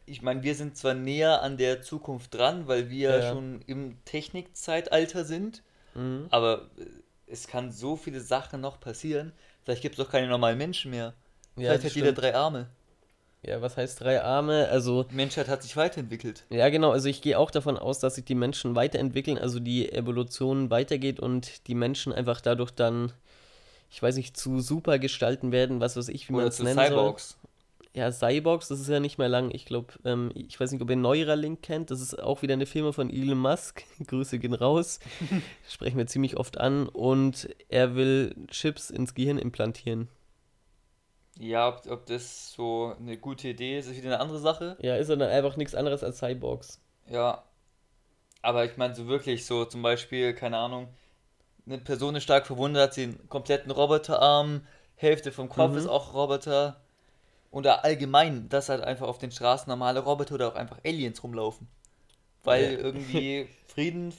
Ich 0.05 0.21
meine, 0.21 0.43
wir 0.43 0.55
sind 0.55 0.77
zwar 0.77 0.93
näher 0.93 1.41
an 1.41 1.57
der 1.57 1.81
Zukunft 1.81 2.33
dran, 2.33 2.67
weil 2.67 2.89
wir 2.89 3.19
Ja, 3.19 3.21
schon 3.21 3.61
im 3.67 4.03
Technikzeitalter 4.05 5.23
sind, 5.23 5.63
Mhm. 5.95 6.27
aber 6.29 6.69
äh, 6.77 6.85
es 7.27 7.47
kann 7.47 7.71
so 7.71 7.95
viele 7.95 8.19
Sachen 8.21 8.61
noch 8.61 8.79
passieren. 8.79 9.33
Vielleicht 9.63 9.81
gibt 9.81 9.97
es 9.97 10.05
doch 10.05 10.11
keine 10.11 10.27
normalen 10.27 10.57
Menschen 10.57 10.91
mehr. 10.91 11.13
Ja, 11.55 11.79
Vielleicht 11.79 11.85
hat 11.85 11.95
jeder 11.95 12.11
stimmt. 12.11 12.21
drei 12.21 12.35
Arme. 12.35 12.69
Ja, 13.45 13.61
was 13.61 13.75
heißt 13.75 13.99
drei 14.01 14.21
Arme? 14.21 14.69
Also, 14.69 15.03
Die 15.03 15.15
Menschheit 15.15 15.49
hat 15.49 15.63
sich 15.63 15.75
weiterentwickelt. 15.75 16.45
ja, 16.49 16.69
genau. 16.69 16.91
Also, 16.91 17.09
ich 17.09 17.21
gehe 17.21 17.37
auch 17.37 17.51
davon 17.51 17.77
aus, 17.77 17.99
dass 17.99 18.15
sich 18.15 18.25
die 18.25 18.35
Menschen 18.35 18.75
weiterentwickeln, 18.75 19.37
also 19.37 19.59
die 19.59 19.91
Evolution 19.91 20.69
weitergeht 20.69 21.19
und 21.19 21.67
die 21.67 21.75
Menschen 21.75 22.13
einfach 22.13 22.39
dadurch 22.39 22.71
dann, 22.71 23.11
ich 23.91 24.01
weiß 24.01 24.15
nicht, 24.15 24.37
zu 24.37 24.61
super 24.61 24.97
gestalten 24.97 25.51
werden, 25.51 25.81
was 25.81 25.97
weiß 25.97 26.07
ich, 26.09 26.29
wie 26.29 26.33
man 26.33 26.47
es 26.47 26.59
nennen 26.59 26.75
soll. 26.75 26.87
Cyborgs. 26.87 27.37
Ja, 27.95 28.11
Cyborgs, 28.11 28.69
das 28.69 28.79
ist 28.79 28.89
ja 28.89 28.99
nicht 28.99 29.19
mehr 29.19 29.29
lang. 29.29 29.51
Ich 29.53 29.65
glaube, 29.65 29.93
ähm, 30.03 30.31
ich 30.33 30.59
weiß 30.59 30.71
nicht, 30.71 30.81
ob 30.81 30.89
ihr 30.89 30.95
Neuralink 30.95 31.61
kennt. 31.61 31.91
Das 31.91 32.01
ist 32.01 32.17
auch 32.19 32.41
wieder 32.41 32.53
eine 32.53 32.65
Firma 32.65 32.91
von 32.91 33.11
Elon 33.11 33.37
Musk. 33.37 33.83
Grüße 34.07 34.39
gehen 34.39 34.55
raus. 34.55 34.99
Sprechen 35.69 35.97
wir 35.99 36.07
ziemlich 36.07 36.37
oft 36.37 36.57
an. 36.57 36.87
Und 36.87 37.49
er 37.69 37.93
will 37.93 38.33
Chips 38.47 38.89
ins 38.89 39.13
Gehirn 39.13 39.37
implantieren. 39.37 40.07
Ja, 41.43 41.67
ob, 41.67 41.85
ob 41.91 42.05
das 42.05 42.53
so 42.53 42.95
eine 42.97 43.17
gute 43.17 43.49
Idee 43.49 43.77
ist, 43.77 43.87
ist 43.87 43.97
wieder 43.97 44.13
eine 44.13 44.19
andere 44.21 44.39
Sache. 44.39 44.77
Ja, 44.79 44.95
ist 44.95 45.09
er 45.09 45.17
dann 45.17 45.29
einfach 45.29 45.57
nichts 45.57 45.75
anderes 45.75 46.03
als 46.03 46.19
Cyborgs. 46.19 46.79
Ja. 47.09 47.43
Aber 48.41 48.65
ich 48.65 48.77
meine, 48.77 48.95
so 48.95 49.07
wirklich, 49.07 49.45
so 49.45 49.65
zum 49.65 49.81
Beispiel, 49.81 50.33
keine 50.33 50.57
Ahnung, 50.57 50.87
eine 51.67 51.79
Person 51.79 52.15
ist 52.15 52.23
stark 52.23 52.47
verwundet, 52.47 52.83
hat 52.83 52.93
sie 52.95 53.03
einen 53.03 53.29
kompletten 53.29 53.71
Roboterarm, 53.71 54.67
Hälfte 54.95 55.31
vom 55.31 55.49
Kopf 55.49 55.73
Mhm. 55.73 55.77
ist 55.79 55.87
auch 55.87 56.13
Roboter. 56.13 56.81
Oder 57.51 57.85
allgemein, 57.85 58.49
dass 58.49 58.69
halt 58.69 58.83
einfach 58.83 59.07
auf 59.07 59.19
den 59.19 59.31
Straßen 59.31 59.69
normale 59.69 60.01
Roboter 60.01 60.35
oder 60.35 60.49
auch 60.49 60.55
einfach 60.55 60.79
Aliens 60.85 61.23
rumlaufen. 61.23 61.67
Weil 62.43 62.73
Ja. 62.73 62.79
irgendwie 62.79 63.49
Frieden, 63.67 64.11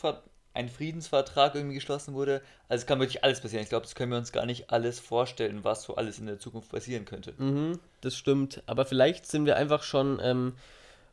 ein 0.54 0.68
Friedensvertrag 0.68 1.54
irgendwie 1.54 1.74
geschlossen 1.74 2.14
wurde. 2.14 2.40
Also 2.68 2.82
es 2.82 2.86
kann 2.86 3.00
wirklich 3.00 3.24
alles 3.24 3.40
passieren. 3.40 3.64
Ich 3.64 3.68
glaube, 3.68 3.84
das 3.84 3.96
können 3.96 4.12
wir 4.12 4.18
uns 4.18 4.32
gar 4.32 4.46
nicht 4.46 4.70
alles 4.70 5.00
vorstellen, 5.00 5.64
was 5.64 5.82
so 5.82 5.96
alles 5.96 6.18
in 6.18 6.26
der 6.26 6.38
Zukunft 6.38 6.70
passieren 6.70 7.04
könnte. 7.04 7.34
Mhm, 7.36 7.80
das 8.00 8.16
stimmt. 8.16 8.62
Aber 8.66 8.86
vielleicht 8.86 9.26
sind 9.26 9.46
wir 9.46 9.56
einfach 9.56 9.82
schon 9.82 10.20
ähm, 10.22 10.54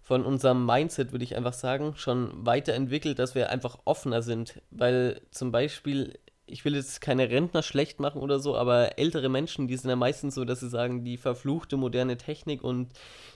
von 0.03 0.25
unserem 0.25 0.65
Mindset, 0.65 1.11
würde 1.11 1.23
ich 1.23 1.35
einfach 1.35 1.53
sagen, 1.53 1.95
schon 1.95 2.45
weiterentwickelt, 2.45 3.17
dass 3.17 3.33
wir 3.33 3.49
einfach 3.49 3.79
offener 3.85 4.21
sind. 4.21 4.61
Weil 4.69 5.21
zum 5.31 5.51
Beispiel, 5.51 6.19
ich 6.51 6.65
will 6.65 6.75
jetzt 6.75 7.01
keine 7.01 7.29
Rentner 7.29 7.63
schlecht 7.63 7.99
machen 7.99 8.21
oder 8.21 8.39
so, 8.39 8.55
aber 8.55 8.99
ältere 8.99 9.29
Menschen, 9.29 9.67
die 9.67 9.77
sind 9.77 9.89
ja 9.89 9.95
meistens 9.95 10.35
so, 10.35 10.45
dass 10.45 10.59
sie 10.59 10.69
sagen, 10.69 11.03
die 11.03 11.17
verfluchte 11.17 11.77
moderne 11.77 12.17
Technik 12.17 12.63
und 12.63 12.89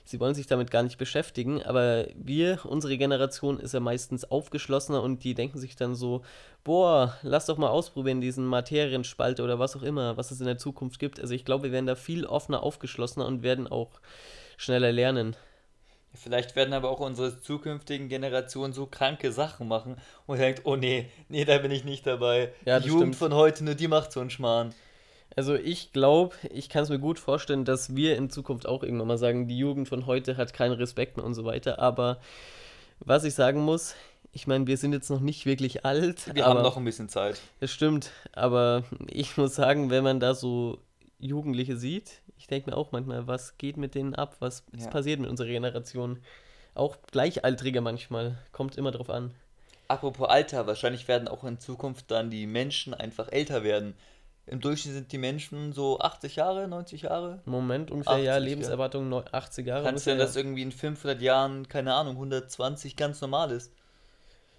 sie 0.03 0.19
wollen 0.19 0.35
sich 0.35 0.47
damit 0.47 0.69
gar 0.69 0.83
nicht 0.83 0.97
beschäftigen. 0.97 1.63
Aber 1.63 2.07
wir, 2.15 2.59
unsere 2.65 2.97
Generation, 2.97 3.59
ist 3.59 3.73
ja 3.73 3.79
meistens 3.79 4.29
aufgeschlossener 4.29 5.01
und 5.01 5.23
die 5.23 5.33
denken 5.33 5.57
sich 5.57 5.75
dann 5.75 5.95
so, 5.95 6.23
boah, 6.63 7.17
lass 7.21 7.45
doch 7.45 7.57
mal 7.57 7.69
ausprobieren, 7.69 8.21
diesen 8.21 8.45
Materienspalter 8.45 9.43
oder 9.43 9.59
was 9.59 9.75
auch 9.75 9.83
immer, 9.83 10.17
was 10.17 10.31
es 10.31 10.39
in 10.39 10.45
der 10.45 10.57
Zukunft 10.57 10.99
gibt. 10.99 11.19
Also 11.19 11.33
ich 11.33 11.45
glaube, 11.45 11.65
wir 11.65 11.71
werden 11.71 11.87
da 11.87 11.95
viel 11.95 12.25
offener, 12.25 12.63
aufgeschlossener 12.63 13.25
und 13.25 13.43
werden 13.43 13.67
auch 13.67 13.99
schneller 14.57 14.91
lernen. 14.91 15.35
Vielleicht 16.15 16.55
werden 16.55 16.73
aber 16.73 16.89
auch 16.89 16.99
unsere 16.99 17.39
zukünftigen 17.41 18.09
Generationen 18.09 18.73
so 18.73 18.85
kranke 18.85 19.31
Sachen 19.31 19.67
machen 19.67 19.97
und 20.25 20.39
denkt, 20.39 20.61
oh 20.63 20.75
nee, 20.75 21.09
nee, 21.29 21.45
da 21.45 21.57
bin 21.57 21.71
ich 21.71 21.83
nicht 21.83 22.05
dabei. 22.07 22.51
Ja, 22.65 22.79
die 22.79 22.87
Jugend 22.87 23.15
stimmt. 23.15 23.15
von 23.15 23.33
heute, 23.33 23.63
nur 23.63 23.75
die 23.75 23.87
macht 23.87 24.11
so 24.11 24.19
einen 24.19 24.29
Schmarrn. 24.29 24.73
Also 25.35 25.55
ich 25.55 25.91
glaube, 25.91 26.35
ich 26.53 26.69
kann 26.69 26.83
es 26.83 26.89
mir 26.89 26.99
gut 26.99 27.19
vorstellen, 27.19 27.65
dass 27.65 27.95
wir 27.95 28.15
in 28.15 28.29
Zukunft 28.29 28.67
auch 28.67 28.83
irgendwann 28.83 29.07
mal 29.07 29.17
sagen, 29.17 29.47
die 29.47 29.57
Jugend 29.57 29.89
von 29.89 30.05
heute 30.05 30.37
hat 30.37 30.53
keinen 30.53 30.73
Respekt 30.73 31.17
mehr 31.17 31.25
und 31.25 31.33
so 31.33 31.43
weiter. 31.43 31.79
Aber 31.79 32.19
was 32.99 33.25
ich 33.25 33.33
sagen 33.33 33.61
muss, 33.61 33.95
ich 34.31 34.47
meine, 34.47 34.67
wir 34.67 34.77
sind 34.77 34.93
jetzt 34.93 35.09
noch 35.09 35.19
nicht 35.19 35.45
wirklich 35.45 35.85
alt. 35.85 36.33
Wir 36.33 36.45
haben 36.45 36.61
noch 36.61 36.77
ein 36.77 36.85
bisschen 36.85 37.09
Zeit. 37.09 37.41
Das 37.59 37.71
stimmt, 37.71 38.11
aber 38.33 38.83
ich 39.07 39.37
muss 39.37 39.55
sagen, 39.55 39.89
wenn 39.89 40.03
man 40.03 40.19
da 40.19 40.35
so 40.35 40.77
Jugendliche 41.19 41.77
sieht, 41.77 42.21
ich 42.37 42.47
denke 42.47 42.69
mir 42.69 42.77
auch 42.77 42.91
manchmal, 42.91 43.27
was 43.27 43.57
geht 43.57 43.77
mit 43.77 43.95
denen 43.95 44.15
ab? 44.15 44.35
Was 44.39 44.63
ist 44.73 44.85
Ja. 44.85 44.91
passiert 44.91 45.19
mit 45.19 45.29
unserer 45.29 45.47
Generation? 45.47 46.19
Auch 46.73 46.97
Gleichaltrige 47.11 47.81
manchmal, 47.81 48.37
kommt 48.51 48.77
immer 48.77 48.91
drauf 48.91 49.09
an. 49.09 49.33
Apropos 49.87 50.27
Alter, 50.27 50.67
wahrscheinlich 50.67 51.07
werden 51.07 51.27
auch 51.27 51.43
in 51.43 51.59
Zukunft 51.59 52.11
dann 52.11 52.29
die 52.29 52.47
Menschen 52.47 52.93
einfach 52.93 53.31
älter 53.31 53.63
werden. 53.63 53.95
Im 54.47 54.59
Durchschnitt 54.61 54.93
sind 54.93 55.11
die 55.11 55.17
Menschen 55.17 55.73
so 55.73 55.99
80 55.99 56.35
Jahre, 56.35 56.67
90 56.67 57.03
Jahre. 57.03 57.39
Moment 57.45 57.89
ungefähr, 57.91 58.17
ja, 58.17 58.33
80, 58.33 58.43
ja. 58.43 58.49
Lebenserwartung 58.49 59.09
neu- 59.09 59.23
80 59.31 59.65
Jahre. 59.65 59.83
Kannst 59.83 60.05
du 60.05 60.11
denn, 60.11 60.19
dass 60.19 60.35
irgendwie 60.35 60.61
in 60.61 60.71
500 60.71 61.21
Jahren, 61.21 61.67
keine 61.67 61.93
Ahnung, 61.95 62.17
120 62.17 62.95
ganz 62.95 63.21
normal 63.21 63.51
ist? 63.51 63.71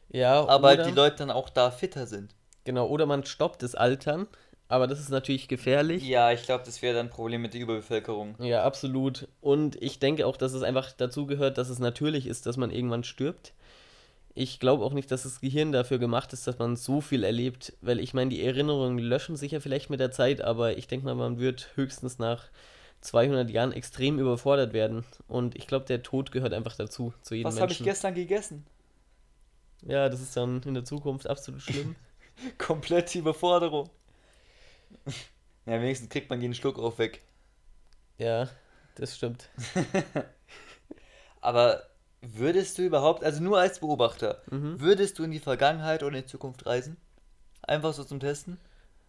ja, 0.08 0.46
Aber 0.46 0.72
oder, 0.72 0.84
die 0.84 0.90
Leute 0.92 1.16
dann 1.18 1.30
auch 1.30 1.48
da 1.48 1.70
fitter 1.70 2.06
sind. 2.06 2.34
Genau, 2.64 2.86
oder 2.88 3.06
man 3.06 3.25
stoppt 3.25 3.62
das 3.62 3.75
Altern, 3.76 4.26
aber 4.68 4.87
das 4.87 4.99
ist 4.99 5.11
natürlich 5.11 5.49
gefährlich. 5.49 6.06
Ja, 6.06 6.32
ich 6.32 6.42
glaube, 6.42 6.64
das 6.64 6.82
wäre 6.82 6.94
dann 6.94 7.06
ein 7.06 7.11
Problem 7.11 7.42
mit 7.42 7.54
der 7.54 7.61
Überbevölkerung. 7.61 8.35
Ja, 8.40 8.64
absolut. 8.64 9.28
Und 9.40 9.80
ich 9.80 9.99
denke 9.99 10.26
auch, 10.26 10.37
dass 10.37 10.52
es 10.52 10.62
einfach 10.62 10.92
dazu 10.92 11.26
gehört, 11.26 11.58
dass 11.58 11.68
es 11.68 11.78
natürlich 11.78 12.26
ist, 12.26 12.46
dass 12.46 12.56
man 12.56 12.70
irgendwann 12.70 13.04
stirbt. 13.04 13.52
Ich 14.35 14.61
glaube 14.61 14.85
auch 14.85 14.92
nicht, 14.92 15.11
dass 15.11 15.23
das 15.23 15.40
Gehirn 15.40 15.73
dafür 15.73 15.99
gemacht 15.99 16.32
ist, 16.32 16.46
dass 16.46 16.58
man 16.58 16.76
so 16.76 17.00
viel 17.00 17.25
erlebt, 17.25 17.73
weil 17.80 18.00
ich 18.00 18.12
meine, 18.12 18.30
die 18.30 18.44
Erinnerungen 18.44 18.99
löschen 18.99 19.37
sich 19.37 19.52
ja 19.52 19.61
vielleicht 19.61 19.88
mit 19.88 20.00
der 20.00 20.11
Zeit, 20.11 20.42
aber 20.42 20.76
ich 20.76 20.88
denke 20.88 21.06
mal, 21.06 21.14
man 21.14 21.38
wird 21.38 21.70
höchstens 21.75 22.18
nach 22.18 22.44
200 23.00 23.49
Jahren 23.50 23.73
extrem 23.73 24.18
überfordert 24.18 24.73
werden. 24.73 25.04
Und 25.28 25.56
ich 25.56 25.66
glaube, 25.66 25.87
der 25.87 26.02
Tod 26.02 26.32
gehört 26.32 26.52
einfach 26.52 26.76
dazu, 26.76 27.14
zu 27.23 27.35
jedem 27.35 27.50
Was 27.50 27.61
habe 27.61 27.73
ich 27.73 27.82
gestern 27.82 28.14
gegessen? 28.14 28.66
Ja, 29.87 30.08
das 30.08 30.20
ist 30.20 30.37
dann 30.37 30.61
in 30.64 30.75
der 30.75 30.85
Zukunft 30.85 31.28
absolut 31.28 31.62
schlimm. 31.62 31.94
Komplette 32.58 33.18
Überforderung. 33.18 33.88
Ja, 35.66 35.80
wenigstens 35.80 36.08
kriegt 36.10 36.30
man 36.30 36.40
jeden 36.40 36.54
Schluck 36.54 36.78
auf 36.78 36.98
weg. 36.98 37.22
ja, 38.18 38.48
das 38.94 39.16
stimmt. 39.16 39.48
Aber 41.40 41.82
Würdest 42.22 42.78
du 42.78 42.82
überhaupt, 42.82 43.22
also 43.22 43.40
nur 43.42 43.58
als 43.60 43.78
Beobachter, 43.78 44.42
Mhm. 44.50 44.80
würdest 44.80 45.18
du 45.18 45.22
in 45.24 45.30
die 45.30 45.38
Vergangenheit 45.38 46.02
oder 46.02 46.16
in 46.16 46.22
die 46.24 46.28
Zukunft 46.28 46.66
reisen? 46.66 46.96
Einfach 47.62 47.92
so 47.92 48.02
zum 48.02 48.18
Testen? 48.18 48.58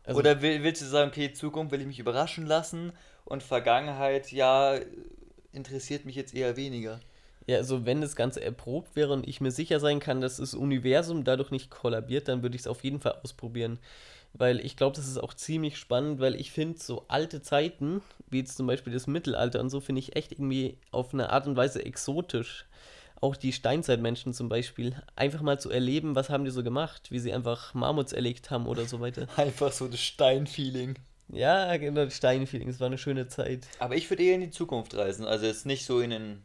Also- 0.04 0.20
oder 0.20 0.42
will, 0.42 0.62
willst 0.62 0.82
du 0.84 0.86
sagen, 0.86 1.10
okay, 1.10 1.34
Zukunft 1.34 1.72
will 1.72 1.82
ich 1.82 1.88
mich 1.88 1.98
überraschen 2.00 2.46
lassen 2.46 2.92
und 3.26 3.42
Vergangenheit, 3.42 4.32
ja, 4.32 4.78
interessiert 5.52 6.06
mich 6.06 6.16
jetzt 6.16 6.36
eher 6.36 6.58
weniger? 6.58 7.00
Ja, 7.48 7.58
also 7.58 7.86
wenn 7.86 8.02
das 8.02 8.16
Ganze 8.16 8.44
erprobt 8.44 8.96
wäre 8.96 9.14
und 9.14 9.28
ich 9.28 9.42
mir 9.42 9.52
sicher 9.52 9.80
sein 9.80 10.00
kann, 10.00 10.22
dass 10.22 10.38
das 10.38 10.54
Universum 10.54 11.24
dadurch 11.24 11.50
nicht 11.50 11.72
kollabiert, 11.72 12.28
dann 12.28 12.44
würde 12.44 12.56
ich 12.56 12.64
es 12.64 12.68
auf 12.68 12.84
jeden 12.84 13.00
Fall 13.00 13.18
ausprobieren. 13.24 13.80
Weil 14.34 14.60
ich 14.60 14.76
glaube, 14.78 14.96
das 14.96 15.08
ist 15.08 15.18
auch 15.18 15.34
ziemlich 15.34 15.78
spannend, 15.78 16.20
weil 16.20 16.36
ich 16.36 16.52
finde, 16.52 16.80
so 16.80 17.06
alte 17.08 17.42
Zeiten, 17.42 18.02
wie 18.30 18.40
jetzt 18.40 18.58
zum 18.58 18.68
Beispiel 18.68 18.94
das 18.94 19.08
Mittelalter 19.08 19.60
und 19.60 19.70
so, 19.70 19.80
finde 19.80 20.00
ich 20.00 20.16
echt 20.16 20.32
irgendwie 20.32 20.78
auf 20.92 21.14
eine 21.14 21.32
Art 21.32 21.48
und 21.48 21.56
Weise 21.56 21.84
exotisch. 21.84 22.66
Auch 23.20 23.36
die 23.36 23.52
Steinzeitmenschen 23.52 24.34
zum 24.34 24.48
Beispiel. 24.48 24.96
Einfach 25.16 25.42
mal 25.42 25.60
zu 25.60 25.72
erleben, 25.72 26.16
was 26.16 26.30
haben 26.30 26.46
die 26.46 26.52
so 26.52 26.62
gemacht, 26.62 27.10
wie 27.10 27.18
sie 27.18 27.34
einfach 27.34 27.74
Mammuts 27.74 28.14
erlegt 28.14 28.52
haben 28.52 28.68
oder 28.68 28.86
so 28.86 29.00
weiter. 29.00 29.28
Einfach 29.38 29.72
so 29.72 29.88
das 29.88 30.02
Stein-Feeling. 30.02 31.00
Ja, 31.30 31.76
genau, 31.78 32.06
das 32.06 32.16
Steinfeeling, 32.16 32.70
es 32.70 32.80
war 32.80 32.88
eine 32.88 32.98
schöne 33.00 33.28
Zeit. 33.28 33.68
Aber 33.80 33.96
ich 33.96 34.10
würde 34.10 34.24
eher 34.24 34.36
in 34.36 34.42
die 34.42 34.52
Zukunft 34.52 34.96
reisen. 34.96 35.26
Also 35.26 35.46
jetzt 35.48 35.66
nicht 35.66 35.86
so 35.86 36.00
in 36.00 36.12
den 36.12 36.44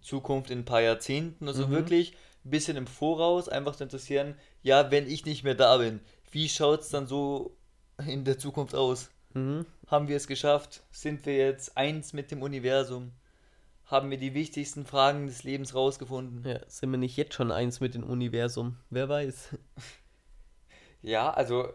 Zukunft 0.00 0.50
in 0.50 0.60
ein 0.60 0.64
paar 0.64 0.82
Jahrzehnten, 0.82 1.48
also 1.48 1.66
Mhm. 1.66 1.72
wirklich 1.72 2.12
ein 2.44 2.50
bisschen 2.50 2.76
im 2.76 2.86
Voraus, 2.86 3.48
einfach 3.48 3.74
zu 3.74 3.82
interessieren, 3.82 4.36
ja, 4.62 4.90
wenn 4.90 5.10
ich 5.10 5.26
nicht 5.26 5.42
mehr 5.42 5.54
da 5.56 5.76
bin, 5.78 6.00
wie 6.36 6.50
schaut 6.50 6.80
es 6.82 6.90
dann 6.90 7.06
so 7.06 7.56
in 8.06 8.26
der 8.26 8.38
Zukunft 8.38 8.74
aus? 8.74 9.08
Mhm. 9.32 9.64
Haben 9.86 10.06
wir 10.08 10.18
es 10.18 10.26
geschafft? 10.26 10.82
Sind 10.90 11.24
wir 11.24 11.34
jetzt 11.34 11.78
eins 11.78 12.12
mit 12.12 12.30
dem 12.30 12.42
Universum? 12.42 13.12
Haben 13.86 14.10
wir 14.10 14.18
die 14.18 14.34
wichtigsten 14.34 14.84
Fragen 14.84 15.28
des 15.28 15.44
Lebens 15.44 15.74
rausgefunden? 15.74 16.46
Ja, 16.46 16.60
sind 16.68 16.90
wir 16.90 16.98
nicht 16.98 17.16
jetzt 17.16 17.32
schon 17.32 17.50
eins 17.50 17.80
mit 17.80 17.94
dem 17.94 18.04
Universum? 18.04 18.76
Wer 18.90 19.08
weiß. 19.08 19.56
Ja, 21.02 21.30
also 21.30 21.72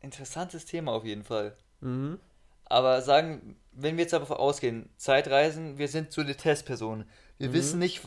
interessantes 0.00 0.64
Thema 0.64 0.92
auf 0.92 1.04
jeden 1.04 1.24
Fall. 1.24 1.54
Mhm. 1.80 2.18
Aber 2.64 3.02
sagen, 3.02 3.56
wenn 3.72 3.96
wir 3.96 4.04
jetzt 4.04 4.14
aber 4.14 4.40
ausgehen, 4.40 4.88
Zeitreisen, 4.96 5.76
wir 5.76 5.88
sind 5.88 6.12
so 6.12 6.22
eine 6.22 6.34
Testperson. 6.34 7.04
Wir 7.36 7.50
Mhm. 7.50 7.52
wissen 7.52 7.78
nicht, 7.78 8.00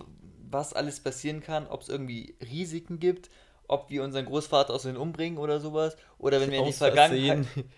was 0.50 0.74
alles 0.74 1.00
passieren 1.00 1.42
kann, 1.42 1.68
ob 1.68 1.82
es 1.82 1.90
irgendwie 1.90 2.36
Risiken 2.42 3.00
gibt, 3.00 3.30
ob 3.72 3.90
wir 3.90 4.04
unseren 4.04 4.26
Großvater 4.26 4.74
aus 4.74 4.84
den 4.84 4.98
umbringen 4.98 5.40
oder 5.40 5.60
sowas. 5.60 5.96
Oder 6.18 6.42
wenn 6.42 6.52
wir 6.52 6.60
in 6.60 6.66
die 6.66 6.74
Vergangenheit, 6.74 7.46
Versehen. 7.46 7.72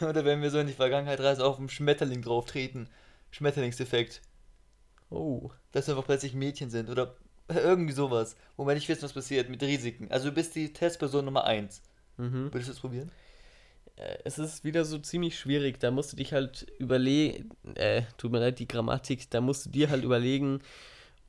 oder 0.00 0.24
wenn 0.24 0.42
wir 0.42 0.50
so 0.50 0.58
in 0.58 0.66
die 0.66 0.72
Vergangenheit 0.74 1.20
reisen, 1.20 1.42
auf 1.42 1.58
einen 1.58 1.70
Schmetterling 1.70 2.20
drauf 2.22 2.44
treten. 2.44 2.88
Schmetterlingseffekt. 3.30 4.20
Oh. 5.10 5.50
Dass 5.72 5.86
wir 5.86 5.94
einfach 5.94 6.06
plötzlich 6.06 6.34
Mädchen 6.34 6.68
sind 6.68 6.90
oder 6.90 7.16
irgendwie 7.48 7.94
sowas, 7.94 8.36
wo 8.56 8.66
wir 8.66 8.74
nicht 8.74 8.88
wissen, 8.88 9.02
was 9.02 9.14
passiert 9.14 9.48
mit 9.48 9.62
Risiken. 9.62 10.10
Also 10.10 10.28
du 10.28 10.34
bist 10.34 10.54
die 10.54 10.72
Testperson 10.72 11.24
Nummer 11.24 11.44
1. 11.44 11.80
Mhm. 12.18 12.52
Würdest 12.52 12.68
du 12.68 12.72
es 12.72 12.80
probieren? 12.80 13.10
Äh, 13.96 14.18
Es 14.24 14.38
ist 14.38 14.64
wieder 14.64 14.84
so 14.84 14.98
ziemlich 14.98 15.38
schwierig. 15.38 15.80
Da 15.80 15.90
musst 15.90 16.12
du 16.12 16.16
dich 16.16 16.34
halt 16.34 16.66
überlegen, 16.78 17.48
äh, 17.74 18.02
tut 18.18 18.32
mir 18.32 18.38
leid, 18.40 18.58
die 18.58 18.68
Grammatik, 18.68 19.30
da 19.30 19.40
musst 19.40 19.64
du 19.64 19.70
dir 19.70 19.88
halt 19.88 20.04
überlegen, 20.04 20.60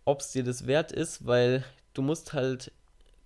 ob 0.03 0.19
es 0.19 0.31
dir 0.31 0.43
das 0.43 0.67
wert 0.67 0.91
ist, 0.91 1.25
weil 1.25 1.63
du 1.93 2.01
musst 2.01 2.33
halt 2.33 2.73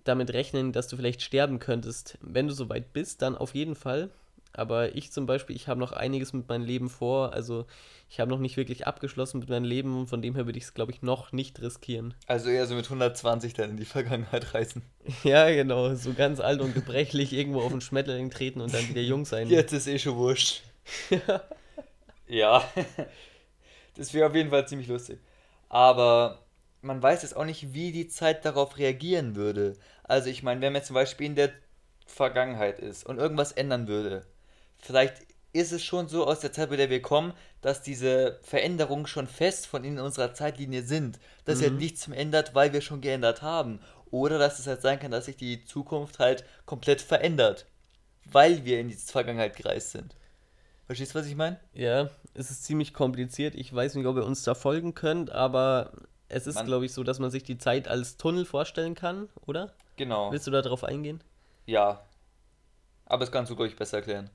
damit 0.08 0.32
rechnen, 0.32 0.72
dass 0.72 0.88
du 0.88 0.96
vielleicht 0.96 1.22
sterben 1.22 1.58
könntest. 1.58 2.18
Wenn 2.20 2.48
du 2.48 2.54
soweit 2.54 2.92
bist, 2.92 3.22
dann 3.22 3.36
auf 3.36 3.54
jeden 3.54 3.74
Fall. 3.74 4.10
Aber 4.54 4.96
ich 4.96 5.12
zum 5.12 5.26
Beispiel, 5.26 5.54
ich 5.54 5.68
habe 5.68 5.78
noch 5.78 5.92
einiges 5.92 6.32
mit 6.32 6.48
meinem 6.48 6.64
Leben 6.64 6.88
vor. 6.88 7.32
Also 7.32 7.66
ich 8.08 8.18
habe 8.18 8.30
noch 8.30 8.38
nicht 8.38 8.56
wirklich 8.56 8.86
abgeschlossen 8.86 9.38
mit 9.38 9.48
meinem 9.48 9.64
Leben 9.64 9.96
und 9.98 10.08
von 10.08 10.22
dem 10.22 10.34
her 10.34 10.46
würde 10.46 10.58
ich 10.58 10.64
es, 10.64 10.74
glaube 10.74 10.90
ich, 10.90 11.02
noch 11.02 11.32
nicht 11.32 11.60
riskieren. 11.60 12.14
Also 12.26 12.48
eher 12.48 12.66
so 12.66 12.74
mit 12.74 12.86
120 12.86 13.52
dann 13.52 13.70
in 13.70 13.76
die 13.76 13.84
Vergangenheit 13.84 14.54
reisen. 14.54 14.82
Ja, 15.24 15.48
genau. 15.50 15.94
So 15.94 16.12
ganz 16.12 16.40
alt 16.40 16.60
und 16.60 16.74
gebrechlich 16.74 17.32
irgendwo 17.32 17.60
auf 17.60 17.72
einen 17.72 17.80
Schmetterling 17.80 18.30
treten 18.30 18.60
und 18.60 18.74
dann 18.74 18.88
wieder 18.88 19.00
jung 19.00 19.24
sein. 19.24 19.48
Jetzt 19.48 19.72
ist 19.72 19.86
eh 19.86 19.98
schon 19.98 20.16
wurscht. 20.16 20.62
ja. 22.28 22.64
Das 23.96 24.14
wäre 24.14 24.28
auf 24.28 24.34
jeden 24.36 24.50
Fall 24.50 24.68
ziemlich 24.68 24.86
lustig. 24.86 25.18
Aber 25.68 26.38
man 26.82 27.02
weiß 27.02 27.22
jetzt 27.22 27.36
auch 27.36 27.44
nicht, 27.44 27.74
wie 27.74 27.92
die 27.92 28.08
Zeit 28.08 28.44
darauf 28.44 28.78
reagieren 28.78 29.36
würde. 29.36 29.76
Also 30.04 30.30
ich 30.30 30.42
meine, 30.42 30.60
wenn 30.60 30.72
man 30.72 30.84
zum 30.84 30.94
Beispiel 30.94 31.26
in 31.26 31.34
der 31.34 31.50
Vergangenheit 32.06 32.78
ist 32.78 33.04
und 33.04 33.18
irgendwas 33.18 33.52
ändern 33.52 33.88
würde, 33.88 34.24
vielleicht 34.78 35.26
ist 35.52 35.72
es 35.72 35.82
schon 35.82 36.08
so 36.08 36.26
aus 36.26 36.40
der 36.40 36.52
Zeit, 36.52 36.70
bei 36.70 36.76
der 36.76 36.90
wir 36.90 37.02
kommen, 37.02 37.32
dass 37.62 37.82
diese 37.82 38.38
Veränderungen 38.42 39.06
schon 39.06 39.26
fest 39.26 39.66
von 39.66 39.82
in 39.82 39.98
unserer 39.98 40.34
Zeitlinie 40.34 40.82
sind. 40.82 41.18
Dass 41.44 41.62
halt 41.62 41.74
nichts 41.74 42.06
mehr 42.06 42.18
ändert, 42.18 42.54
weil 42.54 42.72
wir 42.72 42.80
schon 42.80 43.00
geändert 43.00 43.42
haben. 43.42 43.80
Oder 44.10 44.38
dass 44.38 44.58
es 44.58 44.66
halt 44.66 44.82
sein 44.82 45.00
kann, 45.00 45.10
dass 45.10 45.24
sich 45.24 45.36
die 45.36 45.64
Zukunft 45.64 46.18
halt 46.18 46.44
komplett 46.66 47.00
verändert. 47.00 47.66
Weil 48.26 48.64
wir 48.64 48.78
in 48.78 48.88
die 48.88 48.94
Vergangenheit 48.94 49.56
gereist 49.56 49.92
sind. 49.92 50.14
Verstehst 50.86 51.14
du, 51.14 51.18
was 51.18 51.26
ich 51.26 51.36
meine? 51.36 51.58
Ja, 51.72 52.10
es 52.34 52.50
ist 52.50 52.64
ziemlich 52.64 52.94
kompliziert. 52.94 53.54
Ich 53.54 53.74
weiß 53.74 53.94
nicht, 53.94 54.06
ob 54.06 54.16
ihr 54.16 54.24
uns 54.24 54.42
da 54.42 54.54
folgen 54.54 54.94
könnt, 54.94 55.30
aber 55.30 55.92
es 56.28 56.46
ist, 56.46 56.64
glaube 56.64 56.84
ich, 56.84 56.92
so, 56.92 57.02
dass 57.02 57.18
man 57.18 57.30
sich 57.30 57.42
die 57.42 57.58
Zeit 57.58 57.88
als 57.88 58.16
Tunnel 58.16 58.44
vorstellen 58.44 58.94
kann, 58.94 59.28
oder? 59.46 59.72
Genau. 59.96 60.30
Willst 60.30 60.46
du 60.46 60.50
da 60.50 60.62
drauf 60.62 60.84
eingehen? 60.84 61.22
Ja. 61.66 62.02
Aber 63.06 63.20
das 63.20 63.32
kannst 63.32 63.50
du, 63.50 63.56
glaube 63.56 63.68
ich, 63.68 63.76
besser 63.76 63.98
erklären. 63.98 64.30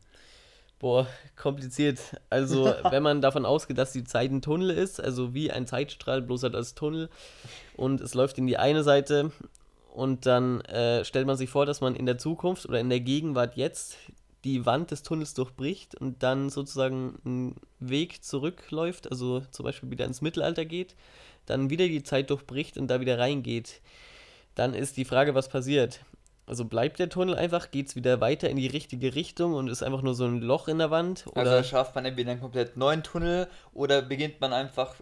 Boah, 0.79 1.07
kompliziert. 1.35 1.99
Also, 2.29 2.65
wenn 2.89 3.03
man 3.03 3.21
davon 3.21 3.45
ausgeht, 3.45 3.77
dass 3.77 3.93
die 3.93 4.03
Zeit 4.03 4.31
ein 4.31 4.41
Tunnel 4.41 4.71
ist, 4.71 4.99
also 4.99 5.33
wie 5.33 5.51
ein 5.51 5.67
Zeitstrahl, 5.67 6.21
bloß 6.21 6.43
halt 6.43 6.55
als 6.55 6.75
Tunnel, 6.75 7.09
und 7.77 8.01
es 8.01 8.13
läuft 8.13 8.37
in 8.37 8.47
die 8.47 8.57
eine 8.57 8.83
Seite, 8.83 9.31
und 9.93 10.25
dann 10.25 10.61
äh, 10.61 11.05
stellt 11.05 11.27
man 11.27 11.37
sich 11.37 11.51
vor, 11.51 11.67
dass 11.67 11.79
man 11.79 11.95
in 11.95 12.07
der 12.07 12.17
Zukunft 12.17 12.65
oder 12.65 12.79
in 12.79 12.89
der 12.89 12.99
Gegenwart 12.99 13.55
jetzt 13.55 13.97
die 14.43 14.65
Wand 14.65 14.91
des 14.91 15.03
Tunnels 15.03 15.35
durchbricht 15.35 15.95
und 15.95 16.23
dann 16.23 16.49
sozusagen 16.49 17.19
einen 17.23 17.55
Weg 17.79 18.23
zurückläuft, 18.23 19.09
also 19.09 19.41
zum 19.51 19.63
Beispiel 19.63 19.91
wieder 19.91 20.05
ins 20.05 20.21
Mittelalter 20.21 20.65
geht, 20.65 20.95
dann 21.45 21.69
wieder 21.69 21.87
die 21.87 22.03
Zeit 22.03 22.29
durchbricht 22.29 22.77
und 22.77 22.87
da 22.87 22.99
wieder 22.99 23.19
reingeht. 23.19 23.81
Dann 24.55 24.73
ist 24.73 24.97
die 24.97 25.05
Frage, 25.05 25.35
was 25.35 25.49
passiert. 25.49 26.01
Also 26.45 26.65
bleibt 26.65 26.99
der 26.99 27.09
Tunnel 27.09 27.35
einfach, 27.35 27.71
geht 27.71 27.87
es 27.87 27.95
wieder 27.95 28.19
weiter 28.19 28.49
in 28.49 28.57
die 28.57 28.67
richtige 28.67 29.15
Richtung 29.15 29.53
und 29.53 29.69
ist 29.69 29.81
einfach 29.81 30.01
nur 30.01 30.13
so 30.13 30.25
ein 30.25 30.41
Loch 30.41 30.67
in 30.67 30.77
der 30.77 30.91
Wand? 30.91 31.25
Oder 31.27 31.51
Also 31.51 31.69
schafft 31.69 31.95
man 31.95 32.05
entweder 32.05 32.31
einen 32.31 32.41
komplett 32.41 32.75
neuen 32.75 33.01
Tunnel 33.01 33.47
oder 33.73 34.01
beginnt 34.01 34.41
man 34.41 34.51
einfach 34.51 34.95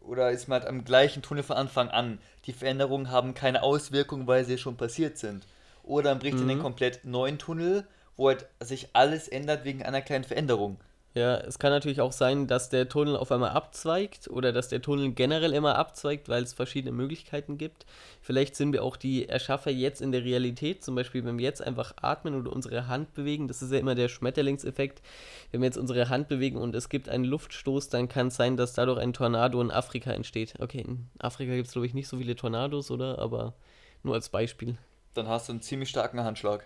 oder 0.00 0.30
ist 0.30 0.48
man 0.48 0.60
halt 0.60 0.68
am 0.68 0.84
gleichen 0.84 1.22
Tunnel 1.22 1.42
von 1.42 1.56
Anfang 1.56 1.88
an. 1.90 2.18
Die 2.46 2.52
Veränderungen 2.52 3.10
haben 3.10 3.34
keine 3.34 3.62
Auswirkungen, 3.62 4.26
weil 4.26 4.44
sie 4.44 4.58
schon 4.58 4.76
passiert 4.76 5.18
sind. 5.18 5.46
Oder 5.84 6.10
man 6.10 6.18
bricht 6.18 6.40
in 6.40 6.48
den 6.48 6.60
komplett 6.60 7.04
neuen 7.04 7.38
Tunnel, 7.38 7.86
wo 8.16 8.28
halt 8.28 8.46
sich 8.60 8.88
alles 8.94 9.28
ändert 9.28 9.64
wegen 9.64 9.82
einer 9.82 10.02
kleinen 10.02 10.24
Veränderung. 10.24 10.78
Ja, 11.14 11.38
es 11.38 11.58
kann 11.58 11.72
natürlich 11.72 12.00
auch 12.00 12.12
sein, 12.12 12.46
dass 12.46 12.68
der 12.68 12.88
Tunnel 12.88 13.16
auf 13.16 13.32
einmal 13.32 13.50
abzweigt 13.50 14.28
oder 14.28 14.52
dass 14.52 14.68
der 14.68 14.82
Tunnel 14.82 15.12
generell 15.12 15.54
immer 15.54 15.76
abzweigt, 15.76 16.28
weil 16.28 16.42
es 16.42 16.52
verschiedene 16.52 16.92
Möglichkeiten 16.92 17.56
gibt. 17.56 17.86
Vielleicht 18.20 18.54
sind 18.54 18.72
wir 18.72 18.84
auch 18.84 18.96
die 18.96 19.26
Erschaffer 19.28 19.70
jetzt 19.70 20.02
in 20.02 20.12
der 20.12 20.22
Realität, 20.22 20.84
zum 20.84 20.94
Beispiel 20.94 21.24
wenn 21.24 21.38
wir 21.38 21.44
jetzt 21.44 21.62
einfach 21.62 21.94
atmen 22.02 22.34
oder 22.34 22.52
unsere 22.52 22.88
Hand 22.88 23.14
bewegen, 23.14 23.48
das 23.48 23.62
ist 23.62 23.72
ja 23.72 23.78
immer 23.78 23.94
der 23.94 24.08
Schmetterlingseffekt. 24.08 25.02
Wenn 25.50 25.62
wir 25.62 25.66
jetzt 25.66 25.78
unsere 25.78 26.10
Hand 26.10 26.28
bewegen 26.28 26.58
und 26.58 26.74
es 26.74 26.90
gibt 26.90 27.08
einen 27.08 27.24
Luftstoß, 27.24 27.88
dann 27.88 28.08
kann 28.08 28.28
es 28.28 28.36
sein, 28.36 28.58
dass 28.58 28.74
dadurch 28.74 29.00
ein 29.00 29.14
Tornado 29.14 29.60
in 29.62 29.70
Afrika 29.70 30.12
entsteht. 30.12 30.54
Okay, 30.60 30.82
in 30.82 31.08
Afrika 31.18 31.54
gibt 31.54 31.68
es 31.68 31.72
glaube 31.72 31.86
ich 31.86 31.94
nicht 31.94 32.08
so 32.08 32.18
viele 32.18 32.36
Tornados, 32.36 32.90
oder? 32.90 33.18
Aber 33.18 33.54
nur 34.02 34.14
als 34.14 34.28
Beispiel. 34.28 34.76
Dann 35.14 35.26
hast 35.26 35.48
du 35.48 35.54
einen 35.54 35.62
ziemlich 35.62 35.88
starken 35.88 36.22
Handschlag. 36.22 36.64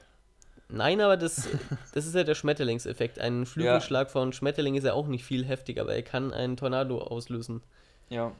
Nein, 0.72 1.00
aber 1.00 1.16
das, 1.16 1.48
das 1.94 2.06
ist 2.06 2.14
ja 2.14 2.24
der 2.24 2.34
Schmetterlingseffekt. 2.34 3.18
Ein 3.18 3.46
Flügelschlag 3.46 4.10
von 4.10 4.32
Schmetterling 4.32 4.74
ist 4.74 4.84
ja 4.84 4.94
auch 4.94 5.06
nicht 5.06 5.24
viel 5.24 5.44
heftig, 5.44 5.80
aber 5.80 5.94
er 5.94 6.02
kann 6.02 6.32
einen 6.32 6.56
Tornado 6.56 6.98
auslösen. 6.98 7.62
Ja. 8.08 8.32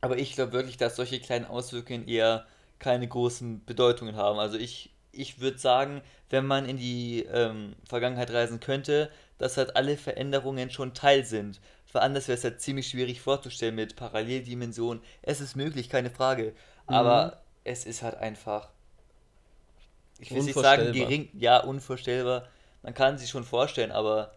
Aber 0.00 0.18
ich 0.18 0.34
glaube 0.34 0.52
wirklich, 0.52 0.76
dass 0.76 0.96
solche 0.96 1.20
kleinen 1.20 1.46
Auswirkungen 1.46 2.06
eher 2.06 2.46
keine 2.78 3.06
großen 3.08 3.64
Bedeutungen 3.64 4.16
haben. 4.16 4.38
Also 4.38 4.58
ich, 4.58 4.94
ich 5.12 5.40
würde 5.40 5.58
sagen, 5.58 6.02
wenn 6.30 6.46
man 6.46 6.66
in 6.66 6.76
die 6.76 7.24
ähm, 7.32 7.74
Vergangenheit 7.88 8.30
reisen 8.30 8.60
könnte, 8.60 9.10
dass 9.38 9.56
halt 9.56 9.76
alle 9.76 9.96
Veränderungen 9.96 10.70
schon 10.70 10.94
Teil 10.94 11.24
sind. 11.24 11.60
Für 11.86 12.02
anders 12.02 12.28
wäre 12.28 12.36
es 12.36 12.44
halt 12.44 12.60
ziemlich 12.60 12.88
schwierig 12.88 13.20
vorzustellen 13.20 13.74
mit 13.74 13.96
Paralleldimensionen. 13.96 15.02
Es 15.22 15.40
ist 15.40 15.56
möglich, 15.56 15.88
keine 15.88 16.10
Frage. 16.10 16.52
Aber 16.86 17.42
es 17.64 17.84
ist 17.84 18.02
halt 18.02 18.16
einfach. 18.16 18.70
Ich 20.18 20.30
will 20.34 20.42
nicht 20.42 20.58
sagen, 20.58 20.92
gering, 20.92 21.28
ja, 21.34 21.58
unvorstellbar. 21.58 22.48
Man 22.82 22.94
kann 22.94 23.18
sich 23.18 23.30
schon 23.30 23.44
vorstellen, 23.44 23.92
aber 23.92 24.34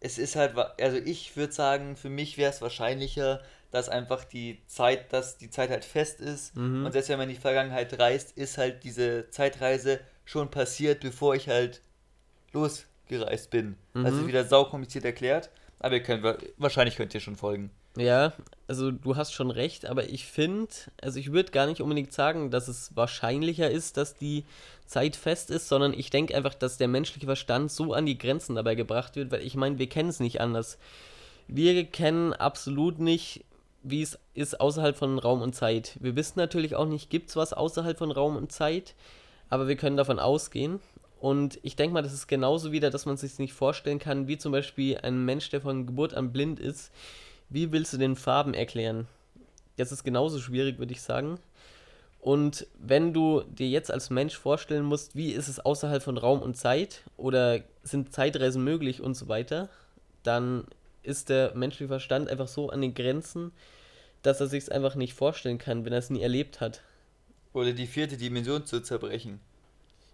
es 0.00 0.18
ist 0.18 0.36
halt, 0.36 0.56
also 0.56 0.96
ich 0.98 1.36
würde 1.36 1.52
sagen, 1.52 1.96
für 1.96 2.10
mich 2.10 2.36
wäre 2.38 2.50
es 2.50 2.60
wahrscheinlicher, 2.62 3.40
dass 3.70 3.88
einfach 3.88 4.24
die 4.24 4.60
Zeit, 4.66 5.12
dass 5.12 5.36
die 5.38 5.50
Zeit 5.50 5.70
halt 5.70 5.84
fest 5.84 6.20
ist 6.20 6.54
Mhm. 6.56 6.84
und 6.86 6.92
selbst 6.92 7.08
wenn 7.08 7.18
man 7.18 7.28
in 7.28 7.34
die 7.34 7.40
Vergangenheit 7.40 7.98
reist, 7.98 8.36
ist 8.36 8.58
halt 8.58 8.84
diese 8.84 9.28
Zeitreise 9.30 10.00
schon 10.24 10.50
passiert, 10.50 11.00
bevor 11.00 11.34
ich 11.34 11.48
halt 11.48 11.80
losgereist 12.52 13.50
bin. 13.50 13.76
Also 13.94 14.22
Mhm. 14.22 14.26
wieder 14.28 14.44
saukompliziert 14.44 15.04
erklärt, 15.04 15.50
aber 15.80 15.96
ihr 15.96 16.02
könnt, 16.02 16.22
wa- 16.22 16.38
wahrscheinlich 16.56 16.96
könnt 16.96 17.14
ihr 17.14 17.20
schon 17.20 17.36
folgen. 17.36 17.70
Ja, 17.96 18.32
also 18.66 18.90
du 18.90 19.14
hast 19.16 19.32
schon 19.32 19.50
recht, 19.52 19.86
aber 19.86 20.04
ich 20.08 20.26
finde, 20.26 20.68
also 21.00 21.18
ich 21.20 21.30
würde 21.32 21.52
gar 21.52 21.66
nicht 21.66 21.80
unbedingt 21.80 22.12
sagen, 22.12 22.50
dass 22.50 22.66
es 22.66 22.96
wahrscheinlicher 22.96 23.70
ist, 23.70 23.96
dass 23.96 24.14
die 24.16 24.44
Zeit 24.86 25.16
fest 25.16 25.50
ist, 25.50 25.68
sondern 25.68 25.92
ich 25.92 26.10
denke 26.10 26.36
einfach, 26.36 26.54
dass 26.54 26.76
der 26.76 26.88
menschliche 26.88 27.26
Verstand 27.26 27.70
so 27.72 27.92
an 27.94 28.06
die 28.06 28.18
Grenzen 28.18 28.56
dabei 28.56 28.74
gebracht 28.74 29.16
wird, 29.16 29.30
weil 29.30 29.42
ich 29.42 29.54
meine, 29.54 29.78
wir 29.78 29.88
kennen 29.88 30.10
es 30.10 30.20
nicht 30.20 30.40
anders. 30.40 30.78
Wir 31.48 31.84
kennen 31.84 32.32
absolut 32.32 32.98
nicht, 32.98 33.44
wie 33.82 34.02
es 34.02 34.18
ist 34.34 34.60
außerhalb 34.60 34.96
von 34.96 35.18
Raum 35.18 35.42
und 35.42 35.54
Zeit. 35.54 35.96
Wir 36.00 36.16
wissen 36.16 36.38
natürlich 36.38 36.74
auch 36.74 36.86
nicht, 36.86 37.10
gibt 37.10 37.28
es 37.30 37.36
was 37.36 37.52
außerhalb 37.52 37.98
von 37.98 38.10
Raum 38.10 38.36
und 38.36 38.50
Zeit, 38.50 38.94
aber 39.50 39.68
wir 39.68 39.76
können 39.76 39.96
davon 39.96 40.18
ausgehen. 40.18 40.80
Und 41.20 41.58
ich 41.62 41.76
denke 41.76 41.94
mal, 41.94 42.02
das 42.02 42.12
ist 42.12 42.26
genauso 42.26 42.72
wieder, 42.72 42.90
dass 42.90 43.06
man 43.06 43.16
sich 43.16 43.38
nicht 43.38 43.54
vorstellen 43.54 43.98
kann, 43.98 44.28
wie 44.28 44.36
zum 44.36 44.52
Beispiel 44.52 44.98
ein 44.98 45.24
Mensch, 45.24 45.48
der 45.50 45.60
von 45.60 45.86
Geburt 45.86 46.14
an 46.14 46.32
blind 46.32 46.60
ist. 46.60 46.92
Wie 47.48 47.72
willst 47.72 47.92
du 47.92 47.98
den 47.98 48.16
Farben 48.16 48.52
erklären? 48.52 49.06
Das 49.76 49.92
ist 49.92 50.04
genauso 50.04 50.38
schwierig, 50.38 50.78
würde 50.78 50.92
ich 50.92 51.02
sagen. 51.02 51.38
Und 52.24 52.66
wenn 52.78 53.12
du 53.12 53.42
dir 53.42 53.68
jetzt 53.68 53.90
als 53.90 54.08
Mensch 54.08 54.38
vorstellen 54.38 54.86
musst, 54.86 55.14
wie 55.14 55.32
ist 55.32 55.46
es 55.46 55.60
außerhalb 55.60 56.02
von 56.02 56.16
Raum 56.16 56.40
und 56.40 56.56
Zeit 56.56 57.02
oder 57.18 57.60
sind 57.82 58.14
Zeitreisen 58.14 58.64
möglich 58.64 59.02
und 59.02 59.12
so 59.12 59.28
weiter, 59.28 59.68
dann 60.22 60.64
ist 61.02 61.28
der 61.28 61.54
menschliche 61.54 61.88
Verstand 61.88 62.30
einfach 62.30 62.48
so 62.48 62.70
an 62.70 62.80
den 62.80 62.94
Grenzen, 62.94 63.52
dass 64.22 64.40
er 64.40 64.46
sich 64.46 64.62
es 64.62 64.68
einfach 64.70 64.94
nicht 64.94 65.12
vorstellen 65.12 65.58
kann, 65.58 65.84
wenn 65.84 65.92
er 65.92 65.98
es 65.98 66.08
nie 66.08 66.22
erlebt 66.22 66.62
hat. 66.62 66.80
Oder 67.52 67.74
die 67.74 67.86
vierte 67.86 68.16
Dimension 68.16 68.64
zu 68.64 68.80
zerbrechen. 68.80 69.38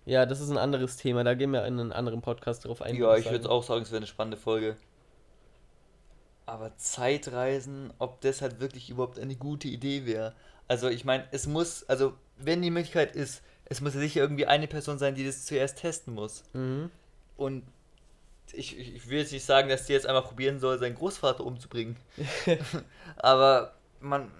Ja, 0.04 0.26
das 0.26 0.40
ist 0.40 0.50
ein 0.50 0.58
anderes 0.58 0.96
Thema, 0.96 1.22
da 1.22 1.34
gehen 1.34 1.52
wir 1.52 1.64
in 1.64 1.78
einem 1.78 1.92
anderen 1.92 2.22
Podcast 2.22 2.64
drauf 2.64 2.82
ein. 2.82 2.96
Ja, 2.96 3.16
ich 3.18 3.30
würde 3.30 3.48
auch 3.48 3.62
sagen, 3.62 3.82
es 3.82 3.92
wäre 3.92 3.98
eine 3.98 4.08
spannende 4.08 4.36
Folge. 4.36 4.76
Aber 6.44 6.76
Zeitreisen, 6.76 7.92
ob 8.00 8.20
das 8.20 8.42
halt 8.42 8.58
wirklich 8.58 8.90
überhaupt 8.90 9.20
eine 9.20 9.36
gute 9.36 9.68
Idee 9.68 10.06
wäre. 10.06 10.34
Also 10.70 10.88
ich 10.88 11.04
meine, 11.04 11.24
es 11.32 11.48
muss, 11.48 11.82
also 11.88 12.12
wenn 12.36 12.62
die 12.62 12.70
Möglichkeit 12.70 13.16
ist, 13.16 13.42
es 13.64 13.80
muss 13.80 13.94
ja 13.94 13.98
sicher 13.98 14.20
irgendwie 14.20 14.46
eine 14.46 14.68
Person 14.68 15.00
sein, 15.00 15.16
die 15.16 15.26
das 15.26 15.44
zuerst 15.44 15.78
testen 15.78 16.14
muss. 16.14 16.44
Mhm. 16.52 16.92
Und 17.36 17.64
ich, 18.52 18.78
ich 18.78 19.08
will 19.10 19.18
jetzt 19.18 19.32
nicht 19.32 19.44
sagen, 19.44 19.68
dass 19.68 19.86
die 19.86 19.94
jetzt 19.94 20.06
einmal 20.06 20.22
probieren 20.22 20.60
soll, 20.60 20.78
seinen 20.78 20.94
Großvater 20.94 21.44
umzubringen. 21.44 21.96
Aber 23.16 23.74
man, 23.98 24.30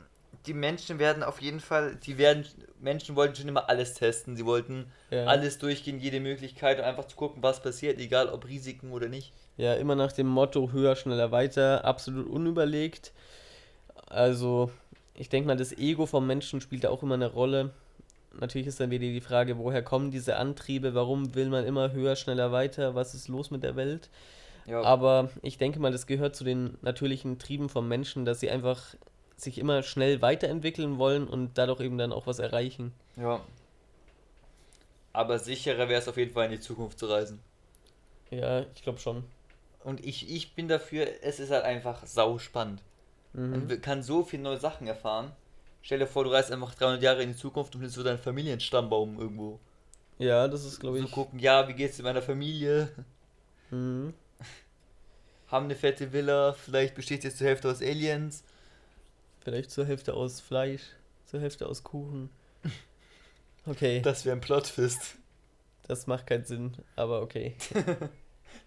die 0.46 0.54
Menschen 0.54 1.00
werden 1.00 1.24
auf 1.24 1.40
jeden 1.42 1.58
Fall, 1.58 1.96
die 1.96 2.16
werden, 2.16 2.46
Menschen 2.80 3.16
wollten 3.16 3.34
schon 3.34 3.48
immer 3.48 3.68
alles 3.68 3.94
testen. 3.94 4.36
Sie 4.36 4.46
wollten 4.46 4.86
Ja. 5.10 5.24
alles 5.24 5.58
durchgehen, 5.58 5.98
jede 5.98 6.20
Möglichkeit, 6.20 6.78
um 6.78 6.84
einfach 6.84 7.08
zu 7.08 7.16
gucken, 7.16 7.42
was 7.42 7.60
passiert, 7.60 7.98
egal 7.98 8.28
ob 8.28 8.46
Risiken 8.46 8.92
oder 8.92 9.08
nicht. 9.08 9.32
Ja, 9.56 9.74
immer 9.74 9.96
nach 9.96 10.12
dem 10.12 10.28
Motto 10.28 10.70
höher, 10.70 10.94
schneller, 10.94 11.32
weiter, 11.32 11.84
absolut 11.84 12.28
unüberlegt. 12.28 13.10
Also, 14.06 14.70
ich 15.20 15.28
denke 15.28 15.48
mal, 15.48 15.56
das 15.56 15.76
Ego 15.76 16.06
vom 16.06 16.26
Menschen 16.26 16.62
spielt 16.62 16.84
da 16.84 16.88
auch 16.88 17.02
immer 17.02 17.14
eine 17.14 17.30
Rolle. 17.30 17.74
Natürlich 18.32 18.66
ist 18.66 18.80
dann 18.80 18.90
wieder 18.90 19.04
die 19.04 19.20
Frage, 19.20 19.58
woher 19.58 19.82
kommen 19.82 20.10
diese 20.10 20.36
Antriebe, 20.36 20.94
warum 20.94 21.34
will 21.34 21.50
man 21.50 21.66
immer 21.66 21.92
höher, 21.92 22.16
schneller, 22.16 22.52
weiter, 22.52 22.94
was 22.94 23.14
ist 23.14 23.28
los 23.28 23.50
mit 23.50 23.62
der 23.62 23.76
Welt? 23.76 24.08
Ja, 24.64 24.82
Aber 24.82 25.30
ich 25.42 25.58
denke 25.58 25.78
mal, 25.78 25.92
das 25.92 26.06
gehört 26.06 26.34
zu 26.34 26.42
den 26.42 26.78
natürlichen 26.80 27.38
Trieben 27.38 27.68
vom 27.68 27.86
Menschen, 27.86 28.24
dass 28.24 28.40
sie 28.40 28.48
einfach 28.48 28.94
sich 29.36 29.58
immer 29.58 29.82
schnell 29.82 30.22
weiterentwickeln 30.22 30.96
wollen 30.96 31.28
und 31.28 31.58
dadurch 31.58 31.80
eben 31.80 31.98
dann 31.98 32.12
auch 32.12 32.26
was 32.26 32.38
erreichen. 32.38 32.92
ja. 33.16 33.40
Aber 35.12 35.40
sicherer 35.40 35.88
wäre 35.88 36.00
es 36.00 36.06
auf 36.06 36.16
jeden 36.16 36.32
Fall 36.32 36.46
in 36.46 36.52
die 36.52 36.60
Zukunft 36.60 36.98
zu 36.98 37.06
reisen. 37.06 37.40
Ja, 38.30 38.60
ich 38.74 38.82
glaube 38.82 39.00
schon. 39.00 39.24
Und 39.82 40.06
ich, 40.06 40.32
ich 40.32 40.54
bin 40.54 40.68
dafür, 40.68 41.08
es 41.22 41.40
ist 41.40 41.50
halt 41.50 41.64
einfach 41.64 42.06
sau 42.06 42.38
spannend. 42.38 42.80
Man 43.32 43.64
Mhm. 43.64 43.70
w- 43.70 43.78
kann 43.78 44.02
so 44.02 44.24
viele 44.24 44.42
neue 44.42 44.58
Sachen 44.58 44.86
erfahren. 44.86 45.32
Stell 45.82 45.98
dir 45.98 46.06
vor, 46.06 46.24
du 46.24 46.30
reist 46.30 46.52
einfach 46.52 46.74
300 46.74 47.02
Jahre 47.02 47.22
in 47.22 47.30
die 47.30 47.36
Zukunft 47.38 47.74
und 47.74 47.80
findest 47.80 47.96
so 47.96 48.02
deinen 48.02 48.18
Familienstammbaum 48.18 49.18
irgendwo. 49.18 49.58
Ja, 50.18 50.46
das 50.48 50.64
ist, 50.64 50.80
glaube 50.80 50.98
So 50.98 51.04
ich. 51.06 51.10
gucken, 51.10 51.38
ja, 51.38 51.66
wie 51.68 51.74
geht's 51.74 51.98
in 51.98 52.04
meiner 52.04 52.22
Familie? 52.22 52.88
Mhm. 53.70 54.14
Haben 55.48 55.66
eine 55.66 55.76
fette 55.76 56.12
Villa, 56.12 56.52
vielleicht 56.54 56.94
besteht 56.96 57.24
jetzt 57.24 57.38
zur 57.38 57.46
Hälfte 57.46 57.70
aus 57.70 57.80
Aliens. 57.82 58.42
Vielleicht 59.40 59.70
zur 59.70 59.86
Hälfte 59.86 60.14
aus 60.14 60.40
Fleisch, 60.40 60.82
zur 61.26 61.40
Hälfte 61.40 61.66
aus 61.66 61.82
Kuchen. 61.82 62.30
Okay, 63.66 64.00
Das 64.02 64.24
wäre 64.24 64.36
ein 64.36 64.40
Plotfist. 64.40 65.16
das 65.86 66.06
macht 66.06 66.26
keinen 66.26 66.44
Sinn, 66.44 66.76
aber 66.96 67.20
okay. 67.22 67.56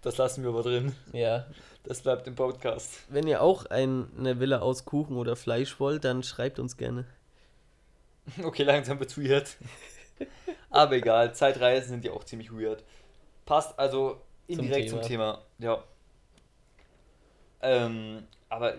Das 0.02 0.18
lassen 0.18 0.44
wir 0.44 0.50
aber 0.50 0.64
drin. 0.64 0.96
Ja, 1.14 1.46
Das 1.84 2.02
bleibt 2.02 2.28
im 2.28 2.36
Podcast. 2.36 2.92
wenn 3.10 3.28
ihr 3.28 3.42
auch 3.42 3.66
ein, 3.68 4.08
eine 4.18 4.40
Villa 4.40 4.60
aus 4.60 4.86
Kuchen 4.86 5.18
oder 5.18 5.36
Fleisch 5.36 5.80
wollt, 5.80 6.04
dann 6.04 6.24
schreibt 6.24 6.60
uns 6.60 6.78
gerne. 6.78 7.06
Okay, 8.44 8.64
langsam 8.64 9.00
wird's 9.00 9.18
weird. 9.18 9.58
Aber 10.70 10.96
egal, 10.96 11.36
Zeitreisen 11.36 11.90
sind 11.90 12.06
ja 12.06 12.14
auch 12.14 12.24
ziemlich 12.24 12.54
weird. 12.54 12.84
Passt 13.46 13.78
also 13.78 14.22
indirekt 14.48 14.90
zum 14.90 15.02
Thema. 15.02 15.42
Ja. 15.60 15.84
Ähm, 17.62 18.28
aber 18.50 18.76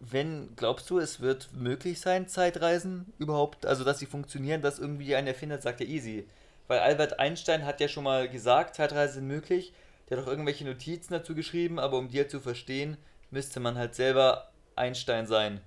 wenn, 0.00 0.54
glaubst 0.56 0.88
du, 0.90 0.98
es 0.98 1.20
wird 1.20 1.50
möglich 1.52 2.00
sein, 2.00 2.28
Zeitreisen 2.28 3.12
überhaupt, 3.18 3.66
also 3.66 3.84
dass 3.84 3.98
sie 3.98 4.06
funktionieren, 4.06 4.62
dass 4.62 4.78
irgendwie 4.78 5.14
ein 5.14 5.26
Erfinder 5.26 5.58
sagt, 5.60 5.80
ja 5.80 5.86
easy. 5.86 6.26
Weil 6.66 6.80
Albert 6.80 7.18
Einstein 7.18 7.64
hat 7.64 7.80
ja 7.80 7.88
schon 7.88 8.04
mal 8.04 8.28
gesagt, 8.28 8.74
Zeitreisen 8.74 9.14
sind 9.14 9.26
möglich. 9.26 9.72
Der 10.12 10.18
hat 10.18 10.26
auch 10.26 10.30
irgendwelche 10.30 10.66
Notizen 10.66 11.14
dazu 11.14 11.34
geschrieben, 11.34 11.78
aber 11.78 11.96
um 11.96 12.08
die 12.08 12.18
halt 12.18 12.30
zu 12.30 12.38
verstehen, 12.38 12.98
müsste 13.30 13.60
man 13.60 13.78
halt 13.78 13.94
selber 13.94 14.52
Einstein 14.76 15.26
sein. 15.26 15.62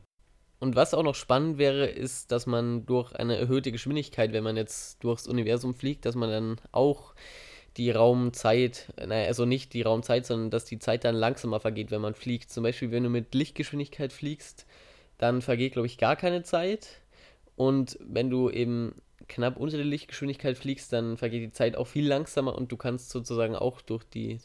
Und 0.59 0.75
was 0.75 0.93
auch 0.93 1.01
noch 1.01 1.15
spannend 1.15 1.57
wäre, 1.57 1.87
ist, 1.87 2.31
dass 2.31 2.45
man 2.45 2.85
durch 2.85 3.11
eine 3.15 3.37
erhöhte 3.37 3.71
Geschwindigkeit, 3.71 4.33
wenn 4.33 4.43
man 4.43 4.55
jetzt 4.55 5.03
durchs 5.03 5.25
Universum 5.25 5.73
fliegt, 5.73 6.05
dass 6.05 6.13
man 6.13 6.29
dann 6.29 6.61
auch 6.71 7.15
die 7.77 7.89
Raumzeit, 7.89 8.93
naja, 9.03 9.25
also 9.25 9.45
nicht 9.45 9.73
die 9.73 9.81
Raumzeit, 9.81 10.27
sondern 10.27 10.51
dass 10.51 10.65
die 10.65 10.77
Zeit 10.77 11.05
dann 11.05 11.15
langsamer 11.15 11.59
vergeht, 11.59 11.89
wenn 11.89 12.01
man 12.01 12.13
fliegt. 12.13 12.51
Zum 12.51 12.61
Beispiel, 12.61 12.91
wenn 12.91 13.01
du 13.01 13.09
mit 13.09 13.33
Lichtgeschwindigkeit 13.33 14.13
fliegst, 14.13 14.67
dann 15.17 15.41
vergeht, 15.41 15.73
glaube 15.73 15.87
ich, 15.87 15.97
gar 15.97 16.15
keine 16.15 16.43
Zeit. 16.43 17.01
Und 17.55 17.97
wenn 17.99 18.29
du 18.29 18.51
eben 18.51 18.93
knapp 19.27 19.57
unter 19.57 19.77
der 19.77 19.85
Lichtgeschwindigkeit 19.85 20.57
fliegst, 20.57 20.93
dann 20.93 21.17
vergeht 21.17 21.43
die 21.43 21.51
Zeit 21.51 21.75
auch 21.75 21.87
viel 21.87 22.07
langsamer 22.07 22.55
und 22.55 22.71
du 22.71 22.77
kannst 22.77 23.09
sozusagen 23.09 23.55
auch 23.55 23.81
durch 23.81 24.03
die 24.03 24.39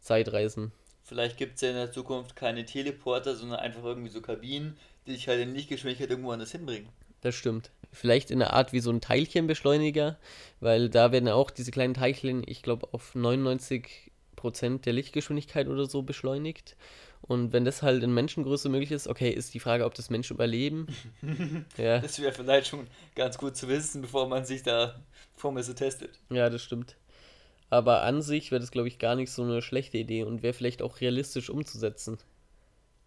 Zeit 0.00 0.32
reisen. 0.32 0.72
Vielleicht 1.04 1.36
gibt 1.36 1.56
es 1.56 1.60
ja 1.62 1.70
in 1.70 1.76
der 1.76 1.92
Zukunft 1.92 2.36
keine 2.36 2.64
Teleporter, 2.64 3.34
sondern 3.34 3.58
einfach 3.58 3.84
irgendwie 3.84 4.10
so 4.10 4.20
Kabinen, 4.20 4.76
die 5.06 5.12
dich 5.12 5.28
halt 5.28 5.40
in 5.40 5.54
Lichtgeschwindigkeit 5.54 6.10
irgendwo 6.10 6.30
anders 6.30 6.52
hinbringen. 6.52 6.88
Das 7.20 7.34
stimmt. 7.34 7.70
Vielleicht 7.92 8.30
in 8.30 8.42
einer 8.42 8.52
Art 8.52 8.72
wie 8.72 8.80
so 8.80 8.90
ein 8.90 9.00
Teilchenbeschleuniger, 9.00 10.18
weil 10.60 10.88
da 10.88 11.12
werden 11.12 11.26
ja 11.26 11.34
auch 11.34 11.50
diese 11.50 11.70
kleinen 11.70 11.94
Teilchen, 11.94 12.42
ich 12.46 12.62
glaube, 12.62 12.88
auf 12.92 13.14
99% 13.14 14.80
der 14.82 14.92
Lichtgeschwindigkeit 14.92 15.68
oder 15.68 15.86
so 15.86 16.02
beschleunigt. 16.02 16.76
Und 17.22 17.52
wenn 17.52 17.64
das 17.64 17.82
halt 17.82 18.02
in 18.02 18.12
Menschengröße 18.12 18.68
möglich 18.68 18.90
ist, 18.90 19.06
okay, 19.08 19.30
ist 19.30 19.54
die 19.54 19.60
Frage, 19.60 19.84
ob 19.84 19.94
das 19.94 20.10
Menschen 20.10 20.34
überleben. 20.34 20.86
ja, 21.78 22.00
Das 22.00 22.20
wäre 22.20 22.32
vielleicht 22.32 22.66
schon 22.68 22.86
ganz 23.14 23.38
gut 23.38 23.56
zu 23.56 23.68
wissen, 23.68 24.02
bevor 24.02 24.26
man 24.28 24.44
sich 24.44 24.62
da, 24.62 25.00
bevor 25.34 25.52
man 25.52 25.62
so 25.62 25.72
testet. 25.72 26.18
ja, 26.30 26.50
das 26.50 26.62
stimmt. 26.62 26.96
Aber 27.70 28.02
an 28.02 28.20
sich 28.22 28.50
wäre 28.50 28.60
das, 28.60 28.70
glaube 28.70 28.88
ich, 28.88 28.98
gar 28.98 29.14
nicht 29.16 29.30
so 29.30 29.42
eine 29.42 29.62
schlechte 29.62 29.96
Idee 29.98 30.24
und 30.24 30.42
wäre 30.42 30.52
vielleicht 30.52 30.82
auch 30.82 31.00
realistisch 31.00 31.48
umzusetzen, 31.48 32.18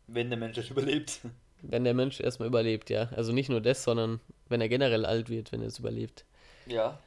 Wenn 0.07 0.29
der 0.29 0.39
Mensch 0.39 0.55
das 0.55 0.69
überlebt. 0.71 1.19
wenn 1.61 1.83
der 1.83 1.93
Mensch 1.93 2.19
erstmal 2.19 2.47
überlebt, 2.47 2.89
ja. 2.89 3.09
Also 3.15 3.31
nicht 3.33 3.49
nur 3.49 3.61
das, 3.61 3.83
sondern 3.83 4.21
wenn 4.49 4.61
er 4.61 4.69
generell 4.69 5.05
alt 5.05 5.29
wird, 5.29 5.51
wenn 5.51 5.61
er 5.61 5.67
es 5.67 5.79
überlebt. 5.79 6.25
Ja, 6.65 6.99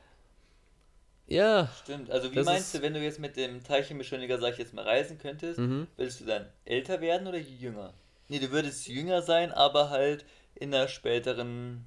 Ja, 1.28 1.68
stimmt. 1.82 2.10
Also 2.10 2.32
wie 2.34 2.42
meinst 2.42 2.74
du, 2.74 2.80
wenn 2.80 2.94
du 2.94 3.00
jetzt 3.00 3.18
mit 3.18 3.36
dem 3.36 3.62
Teilchenbeschleuniger, 3.62 4.38
sag 4.38 4.54
ich 4.54 4.58
jetzt 4.58 4.72
mal, 4.72 4.84
reisen 4.84 5.18
könntest, 5.18 5.58
mhm. 5.58 5.86
würdest 5.96 6.20
du 6.20 6.24
dann 6.24 6.46
älter 6.64 7.02
werden 7.02 7.28
oder 7.28 7.38
jünger? 7.38 7.92
Nee, 8.28 8.38
du 8.38 8.50
würdest 8.50 8.88
jünger 8.88 9.20
sein, 9.20 9.52
aber 9.52 9.90
halt 9.90 10.24
in 10.54 10.74
einer 10.74 10.88
späteren 10.88 11.86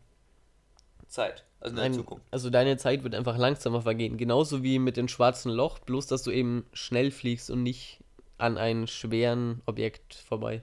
Zeit. 1.08 1.44
Also 1.60 1.72
in 1.72 1.76
der 1.76 1.86
Nein, 1.86 1.94
Zukunft. 1.94 2.26
Also 2.30 2.52
deine 2.52 2.78
Zeit 2.78 3.04
wird 3.04 3.16
einfach 3.16 3.38
langsamer 3.38 3.82
vergehen. 3.82 4.18
Genauso 4.18 4.64
wie 4.64 4.78
mit 4.78 4.96
dem 4.96 5.08
schwarzen 5.08 5.52
Loch, 5.52 5.80
bloß 5.80 6.06
dass 6.06 6.22
du 6.22 6.32
eben 6.32 6.66
schnell 6.74 7.10
fliegst 7.10 7.50
und 7.50 7.64
nicht 7.64 8.00
an 8.38 8.58
einem 8.58 8.86
schweren 8.88 9.62
Objekt 9.66 10.16
vorbei. 10.16 10.62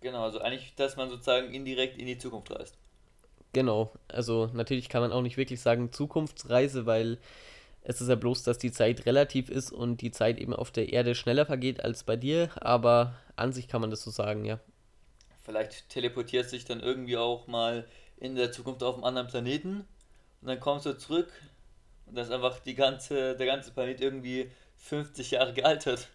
Genau, 0.00 0.22
also 0.22 0.40
eigentlich, 0.40 0.74
dass 0.76 0.96
man 0.96 1.10
sozusagen 1.10 1.52
indirekt 1.52 1.98
in 1.98 2.06
die 2.06 2.18
Zukunft 2.18 2.50
reist. 2.52 2.76
Genau. 3.52 3.92
Also 4.08 4.50
natürlich 4.52 4.88
kann 4.88 5.00
man 5.00 5.12
auch 5.12 5.22
nicht 5.22 5.36
wirklich 5.36 5.60
sagen 5.60 5.92
Zukunftsreise, 5.92 6.86
weil 6.86 7.18
es 7.84 8.00
ist 8.00 8.08
ja 8.08 8.16
bloß, 8.16 8.42
dass 8.42 8.58
die 8.58 8.72
Zeit 8.72 9.06
relativ 9.06 9.50
ist 9.50 9.70
und 9.72 10.00
die 10.00 10.10
Zeit 10.10 10.38
eben 10.38 10.54
auf 10.54 10.70
der 10.72 10.92
Erde 10.92 11.14
schneller 11.14 11.46
vergeht 11.46 11.84
als 11.84 12.04
bei 12.04 12.16
dir, 12.16 12.50
aber 12.56 13.14
an 13.36 13.52
sich 13.52 13.68
kann 13.68 13.80
man 13.80 13.90
das 13.90 14.02
so 14.02 14.10
sagen, 14.10 14.44
ja. 14.44 14.58
Vielleicht 15.44 15.90
teleportiert 15.90 16.48
sich 16.48 16.64
dann 16.64 16.80
irgendwie 16.80 17.16
auch 17.16 17.46
mal 17.46 17.86
in 18.16 18.34
der 18.34 18.50
Zukunft 18.52 18.82
auf 18.82 18.96
einen 18.96 19.04
anderen 19.04 19.28
Planeten 19.28 19.86
und 20.40 20.48
dann 20.48 20.58
kommst 20.60 20.86
du 20.86 20.96
zurück 20.96 21.30
und 22.06 22.16
dann 22.16 22.24
ist 22.24 22.30
einfach 22.32 22.58
die 22.60 22.74
ganze, 22.74 23.36
der 23.36 23.46
ganze 23.46 23.72
Planet 23.72 24.00
irgendwie 24.00 24.50
50 24.76 25.32
Jahre 25.32 25.52
gealtert, 25.52 26.08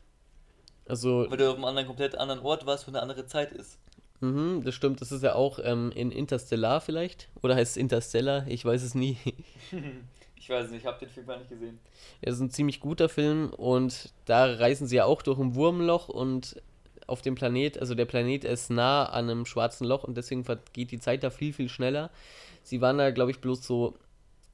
Also 0.86 1.28
weil 1.30 1.38
du 1.38 1.50
auf 1.50 1.56
einem 1.56 1.66
anderen, 1.66 1.88
komplett 1.88 2.16
anderen 2.16 2.42
Ort 2.42 2.66
warst, 2.66 2.88
wo 2.88 2.92
eine 2.92 3.02
andere 3.02 3.26
Zeit 3.28 3.52
ist. 3.54 3.80
Mhm, 4.22 4.64
das 4.66 4.76
stimmt. 4.76 5.02
Das 5.02 5.12
ist 5.12 5.24
ja 5.24 5.36
auch 5.36 5.60
ähm, 5.64 5.92
in 5.96 6.12
Interstellar 6.12 6.82
vielleicht. 6.82 7.30
Oder 7.42 7.56
heißt 7.56 7.72
es 7.72 7.78
Interstellar? 7.78 8.48
Ich 8.48 8.66
weiß 8.66 8.84
es 8.84 8.96
nie. 8.96 9.18
ich 10.40 10.50
weiß 10.50 10.70
nicht, 10.72 10.82
ich 10.82 10.86
habe 10.86 11.00
den 11.00 11.10
Film 11.10 11.28
gar 11.28 11.38
nicht 11.38 11.50
gesehen. 11.50 11.80
Es 12.22 12.36
ist 12.36 12.40
ein 12.40 12.50
ziemlich 12.50 12.80
guter 12.80 13.10
Film 13.10 13.50
und 13.52 14.14
da 14.26 14.46
reisen 14.46 14.88
sie 14.88 14.96
ja 14.96 15.06
auch 15.06 15.22
durch 15.22 15.38
ein 15.38 15.54
Wurmloch 15.56 16.08
und 16.08 16.62
auf 17.08 17.22
dem 17.22 17.36
Planet, 17.36 17.80
also 17.80 17.94
der 17.94 18.06
Planet 18.06 18.46
ist 18.46 18.70
nah 18.70 19.06
an 19.06 19.30
einem 19.30 19.46
schwarzen 19.46 19.86
Loch 19.86 20.04
und 20.04 20.16
deswegen 20.16 20.46
geht 20.74 20.92
die 20.92 21.00
Zeit 21.00 21.24
da 21.24 21.30
viel, 21.30 21.54
viel 21.54 21.68
schneller. 21.68 22.10
Sie 22.64 22.82
waren 22.82 22.98
da, 22.98 23.12
glaube 23.12 23.32
ich, 23.32 23.42
bloß 23.42 23.66
so, 23.66 23.96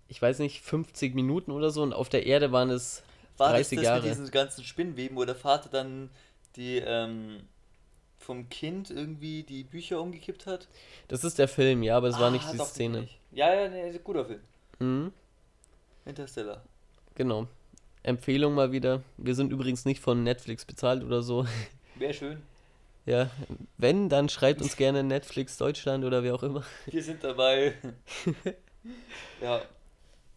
ich 0.07 0.21
weiß 0.21 0.39
nicht, 0.39 0.61
50 0.61 1.13
Minuten 1.13 1.51
oder 1.51 1.69
so 1.69 1.83
und 1.83 1.93
auf 1.93 2.09
der 2.09 2.25
Erde 2.25 2.51
waren 2.51 2.69
es 2.69 3.03
War 3.37 3.51
30 3.51 3.59
das 3.59 3.75
das 3.75 3.83
Jahre. 3.83 4.01
mit 4.01 4.11
diesen 4.11 4.31
ganzen 4.31 4.63
Spinnweben, 4.63 5.17
wo 5.17 5.25
der 5.25 5.35
Vater 5.35 5.69
dann 5.69 6.09
die, 6.55 6.77
ähm, 6.77 7.41
vom 8.17 8.49
Kind 8.49 8.89
irgendwie 8.89 9.43
die 9.43 9.63
Bücher 9.63 10.01
umgekippt 10.01 10.47
hat? 10.47 10.67
Das 11.09 11.23
ist 11.23 11.37
der 11.37 11.47
Film, 11.47 11.83
ja, 11.83 11.97
aber 11.97 12.07
es 12.07 12.15
ah, 12.15 12.21
war 12.21 12.31
nicht 12.31 12.51
die 12.51 12.57
Szene. 12.57 13.01
Nicht. 13.01 13.19
Ja, 13.31 13.53
ja, 13.53 13.67
nee, 13.67 13.89
ist 13.89 13.97
ein 13.97 14.03
guter 14.03 14.25
Film. 14.25 14.41
Mhm. 14.79 15.11
Interstellar. 16.05 16.63
Genau. 17.15 17.47
Empfehlung 18.03 18.53
mal 18.53 18.71
wieder. 18.71 19.01
Wir 19.17 19.33
sind 19.33 19.51
übrigens 19.51 19.85
nicht 19.85 19.99
von 19.99 20.23
Netflix 20.23 20.63
bezahlt 20.65 21.03
oder 21.03 21.23
so. 21.23 21.45
Wäre 21.95 22.13
schön. 22.13 22.41
Ja, 23.05 23.29
wenn, 23.77 24.09
dann 24.09 24.29
schreibt 24.29 24.61
uns 24.61 24.77
gerne 24.77 25.03
Netflix 25.03 25.57
Deutschland 25.57 26.05
oder 26.05 26.23
wie 26.23 26.31
auch 26.31 26.43
immer. 26.43 26.63
Wir 26.87 27.03
sind 27.03 27.23
dabei. 27.23 27.75
ja. 29.41 29.61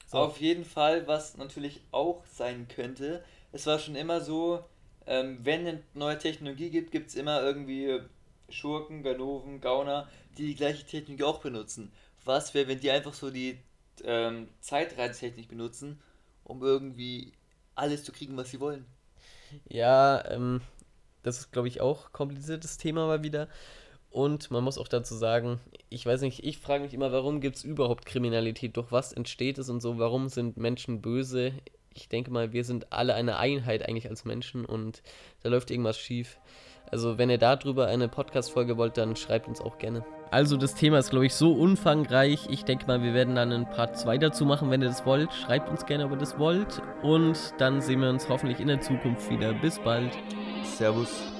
So. 0.06 0.18
Auf 0.18 0.40
jeden 0.40 0.64
Fall, 0.64 1.06
was 1.06 1.36
natürlich 1.36 1.80
auch 1.92 2.24
sein 2.26 2.66
könnte, 2.68 3.22
es 3.52 3.66
war 3.66 3.78
schon 3.78 3.94
immer 3.94 4.20
so, 4.20 4.64
ähm, 5.06 5.38
wenn 5.42 5.66
es 5.66 5.80
neue 5.94 6.18
Technologie 6.18 6.70
gibt, 6.70 6.90
gibt 6.90 7.08
es 7.08 7.14
immer 7.14 7.42
irgendwie 7.42 8.00
Schurken, 8.48 9.02
Ganoven, 9.02 9.60
Gauner, 9.60 10.08
die 10.36 10.46
die 10.46 10.54
gleiche 10.54 10.86
Technologie 10.86 11.24
auch 11.24 11.40
benutzen. 11.40 11.92
Was 12.24 12.54
wäre, 12.54 12.68
wenn 12.68 12.80
die 12.80 12.90
einfach 12.90 13.14
so 13.14 13.30
die 13.30 13.58
ähm, 14.04 14.48
Zeitreisetechnik 14.60 15.48
benutzen, 15.48 16.00
um 16.44 16.62
irgendwie 16.62 17.32
alles 17.74 18.04
zu 18.04 18.12
kriegen, 18.12 18.36
was 18.36 18.50
sie 18.50 18.60
wollen? 18.60 18.86
Ja, 19.68 20.24
ähm, 20.30 20.60
das 21.22 21.38
ist, 21.38 21.52
glaube 21.52 21.68
ich, 21.68 21.80
auch 21.80 22.12
kompliziertes 22.12 22.78
Thema 22.78 23.06
mal 23.06 23.22
wieder. 23.22 23.48
Und 24.10 24.50
man 24.50 24.64
muss 24.64 24.78
auch 24.78 24.88
dazu 24.88 25.14
sagen, 25.14 25.60
ich 25.90 26.04
weiß 26.04 26.22
nicht, 26.22 26.44
ich 26.44 26.58
frage 26.58 26.82
mich 26.82 26.94
immer, 26.94 27.12
warum 27.12 27.40
gibt 27.40 27.56
es 27.56 27.64
überhaupt 27.64 28.06
Kriminalität? 28.06 28.76
Durch 28.76 28.90
was 28.90 29.12
entsteht 29.12 29.58
es 29.58 29.68
und 29.68 29.80
so? 29.80 29.98
Warum 29.98 30.28
sind 30.28 30.56
Menschen 30.56 31.02
böse? 31.02 31.52
Ich 31.92 32.08
denke 32.08 32.30
mal, 32.30 32.52
wir 32.52 32.64
sind 32.64 32.92
alle 32.92 33.14
eine 33.14 33.38
Einheit 33.38 33.86
eigentlich 33.86 34.08
als 34.08 34.24
Menschen 34.24 34.64
und 34.64 35.02
da 35.42 35.50
läuft 35.50 35.70
irgendwas 35.70 35.98
schief. 35.98 36.38
Also 36.90 37.18
wenn 37.18 37.30
ihr 37.30 37.38
darüber 37.38 37.86
eine 37.86 38.08
Podcast-Folge 38.08 38.76
wollt, 38.76 38.96
dann 38.96 39.16
schreibt 39.16 39.48
uns 39.48 39.60
auch 39.60 39.78
gerne. 39.78 40.04
Also 40.30 40.56
das 40.56 40.74
Thema 40.74 40.98
ist, 40.98 41.10
glaube 41.10 41.26
ich, 41.26 41.34
so 41.34 41.52
umfangreich. 41.52 42.48
Ich 42.50 42.64
denke 42.64 42.86
mal, 42.86 43.02
wir 43.02 43.14
werden 43.14 43.34
dann 43.34 43.50
ein 43.52 43.70
Part 43.70 43.98
2 43.98 44.18
dazu 44.18 44.44
machen, 44.44 44.70
wenn 44.70 44.82
ihr 44.82 44.88
das 44.88 45.06
wollt. 45.06 45.32
Schreibt 45.32 45.70
uns 45.70 45.86
gerne, 45.86 46.04
ob 46.04 46.12
ihr 46.12 46.18
das 46.18 46.38
wollt. 46.38 46.82
Und 47.02 47.54
dann 47.58 47.80
sehen 47.80 48.00
wir 48.00 48.10
uns 48.10 48.28
hoffentlich 48.28 48.60
in 48.60 48.68
der 48.68 48.80
Zukunft 48.80 49.30
wieder. 49.30 49.54
Bis 49.54 49.78
bald. 49.78 50.12
Servus. 50.64 51.37